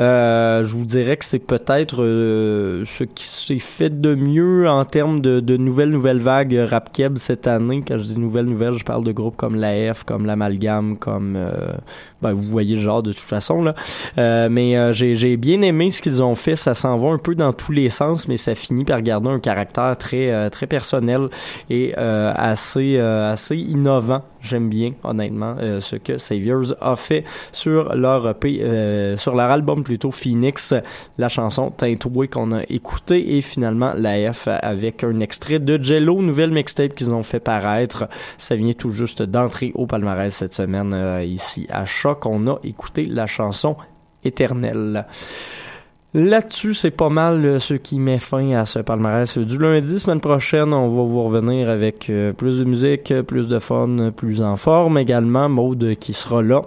Euh, 0.00 0.64
je 0.64 0.74
vous 0.74 0.84
dirais 0.84 1.16
que 1.16 1.24
c'est 1.24 1.38
peut-être 1.38 2.02
euh, 2.02 2.82
ce 2.84 3.04
qui 3.04 3.24
s'est 3.24 3.60
fait 3.60 4.00
de 4.00 4.16
mieux 4.16 4.68
en 4.68 4.84
termes 4.84 5.20
de, 5.20 5.38
de 5.38 5.56
nouvelles 5.56 5.90
nouvelles 5.90 6.18
vagues 6.18 6.58
rap 6.68 6.92
keb 6.92 7.18
cette 7.18 7.46
année. 7.46 7.84
Quand 7.86 7.98
je 7.98 8.02
dis 8.02 8.18
nouvelles 8.18 8.46
nouvelles, 8.46 8.74
je 8.74 8.84
parle 8.84 9.04
de 9.04 9.12
groupes 9.12 9.36
comme 9.36 9.54
la 9.54 9.94
F, 9.94 10.02
comme 10.02 10.26
l'Amalgame, 10.26 10.96
comme 10.96 11.36
euh, 11.36 11.70
ben, 12.20 12.32
vous 12.32 12.42
voyez 12.42 12.74
le 12.74 12.80
genre 12.80 13.04
de 13.04 13.12
toute 13.12 13.20
façon 13.20 13.62
là. 13.62 13.76
Mais 14.48 14.92
j'ai 14.92 15.36
bien 15.36 15.62
aimé 15.62 15.92
ce 15.92 16.02
qu'ils 16.02 16.20
ont 16.20 16.34
fait. 16.34 16.56
Ça 16.56 16.74
s'en 16.96 17.06
va 17.06 17.12
un 17.12 17.18
peu 17.18 17.34
dans 17.34 17.52
tous 17.52 17.72
les 17.72 17.90
sens, 17.90 18.28
mais 18.28 18.36
ça 18.36 18.54
finit 18.54 18.84
par 18.84 19.02
garder 19.02 19.28
un 19.28 19.40
caractère 19.40 19.96
très 19.96 20.30
euh, 20.30 20.48
très 20.48 20.66
personnel 20.66 21.28
et 21.70 21.94
euh, 21.96 22.32
assez 22.34 22.96
euh, 22.96 23.32
assez 23.32 23.56
innovant. 23.56 24.22
J'aime 24.40 24.68
bien 24.68 24.92
honnêtement 25.02 25.56
ce 25.80 25.96
que 25.96 26.18
Saviors 26.18 26.74
a 26.80 26.94
fait 26.94 27.24
sur 27.50 27.96
leur 27.96 28.28
EP, 28.28 29.16
sur 29.16 29.34
leur 29.34 29.50
album 29.50 29.82
plutôt 29.82 30.12
Phoenix, 30.12 30.72
la 31.18 31.28
chanson 31.28 31.72
Tintoué 31.72 32.28
qu'on 32.28 32.52
a 32.52 32.62
écouté 32.68 33.36
et 33.36 33.40
finalement 33.40 33.92
la 33.96 34.32
F 34.32 34.46
avec 34.46 35.02
un 35.02 35.18
extrait 35.18 35.58
de 35.58 35.82
Jello, 35.82 36.22
nouvelle 36.22 36.52
mixtape 36.52 36.94
qu'ils 36.94 37.12
ont 37.12 37.24
fait 37.24 37.40
paraître. 37.40 38.08
Ça 38.38 38.54
vient 38.54 38.72
tout 38.72 38.92
juste 38.92 39.20
d'entrer 39.20 39.72
au 39.74 39.86
palmarès 39.86 40.32
cette 40.32 40.54
semaine 40.54 40.94
ici 41.24 41.66
à 41.68 41.84
Choc. 41.84 42.24
On 42.24 42.46
a 42.46 42.60
écouté 42.62 43.04
la 43.04 43.26
chanson 43.26 43.74
Éternelle. 44.22 45.06
Là-dessus, 46.18 46.72
c'est 46.72 46.92
pas 46.92 47.10
mal 47.10 47.44
euh, 47.44 47.58
ce 47.58 47.74
qui 47.74 48.00
met 48.00 48.18
fin 48.18 48.52
à 48.52 48.64
ce 48.64 48.78
palmarès 48.78 49.36
du 49.36 49.58
lundi. 49.58 49.98
Semaine 49.98 50.22
prochaine, 50.22 50.72
on 50.72 50.88
va 50.88 51.02
vous 51.02 51.22
revenir 51.22 51.68
avec 51.68 52.08
euh, 52.08 52.32
plus 52.32 52.58
de 52.58 52.64
musique, 52.64 53.12
plus 53.26 53.48
de 53.48 53.58
fun, 53.58 54.12
plus 54.16 54.40
en 54.40 54.56
forme 54.56 54.96
également. 54.96 55.50
Maude 55.50 55.94
qui 56.00 56.14
sera 56.14 56.40
là. 56.40 56.62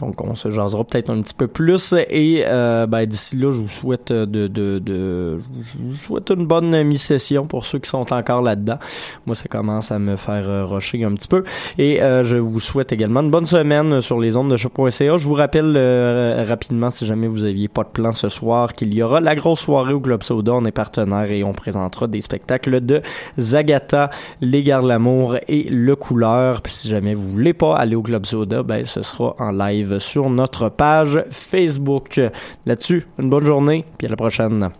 Donc, 0.00 0.20
on 0.20 0.34
se 0.34 0.50
jasera 0.50 0.82
peut-être 0.84 1.10
un 1.10 1.22
petit 1.22 1.34
peu 1.34 1.46
plus. 1.46 1.94
Et 2.10 2.42
euh, 2.46 2.86
ben, 2.86 3.06
d'ici 3.06 3.36
là, 3.36 3.52
je 3.52 3.60
vous 3.60 3.68
souhaite 3.68 4.12
de, 4.12 4.48
de, 4.48 4.78
de, 4.78 5.38
je 5.38 5.78
vous 5.78 5.96
souhaite 5.96 6.30
une 6.30 6.46
bonne 6.46 6.82
mi-session 6.82 7.46
pour 7.46 7.64
ceux 7.64 7.78
qui 7.78 7.88
sont 7.88 8.12
encore 8.12 8.42
là-dedans. 8.42 8.78
Moi, 9.26 9.34
ça 9.34 9.48
commence 9.48 9.92
à 9.92 9.98
me 9.98 10.16
faire 10.16 10.48
euh, 10.48 10.64
rusher 10.64 11.04
un 11.04 11.14
petit 11.14 11.28
peu. 11.28 11.44
Et 11.78 12.02
euh, 12.02 12.24
je 12.24 12.36
vous 12.36 12.60
souhaite 12.60 12.92
également 12.92 13.20
une 13.20 13.30
bonne 13.30 13.46
semaine 13.46 14.00
sur 14.00 14.18
les 14.18 14.36
ondes 14.36 14.50
de 14.50 14.56
choc.ca. 14.56 15.16
Je 15.16 15.26
vous 15.26 15.34
rappelle 15.34 15.74
euh, 15.76 16.44
rapidement, 16.48 16.90
si 16.90 17.06
jamais 17.06 17.26
vous 17.26 17.44
aviez 17.44 17.68
pas 17.68 17.84
de 17.84 17.88
plan 17.88 18.12
ce 18.12 18.28
soir, 18.28 18.74
qu'il 18.74 18.92
y 18.94 19.02
aura 19.02 19.20
la 19.20 19.34
grosse 19.34 19.60
soirée 19.60 19.92
au 19.92 20.00
Club 20.00 20.22
Soda. 20.22 20.52
On 20.54 20.64
est 20.64 20.72
partenaire 20.72 21.30
et 21.30 21.44
on 21.44 21.52
présentera 21.52 22.06
des 22.06 22.20
spectacles 22.20 22.80
de 22.80 23.02
Zagata, 23.38 24.10
Les 24.40 24.62
Gardes 24.62 24.84
de 24.84 24.88
l'amour 24.88 25.36
et 25.48 25.64
Le 25.64 25.96
Couleur. 25.96 26.62
Puis 26.62 26.72
si 26.72 26.88
jamais 26.88 27.14
vous 27.14 27.28
voulez 27.28 27.52
pas 27.54 27.76
aller 27.76 27.94
au 27.94 28.02
Club 28.02 28.26
Soda, 28.26 28.62
ben 28.62 28.84
ce 28.84 29.02
sera 29.02 29.34
en 29.38 29.52
sur 29.98 30.30
notre 30.30 30.68
page 30.68 31.24
Facebook. 31.30 32.20
Là-dessus, 32.66 33.06
une 33.18 33.30
bonne 33.30 33.44
journée, 33.44 33.84
puis 33.98 34.06
à 34.06 34.10
la 34.10 34.16
prochaine. 34.16 34.70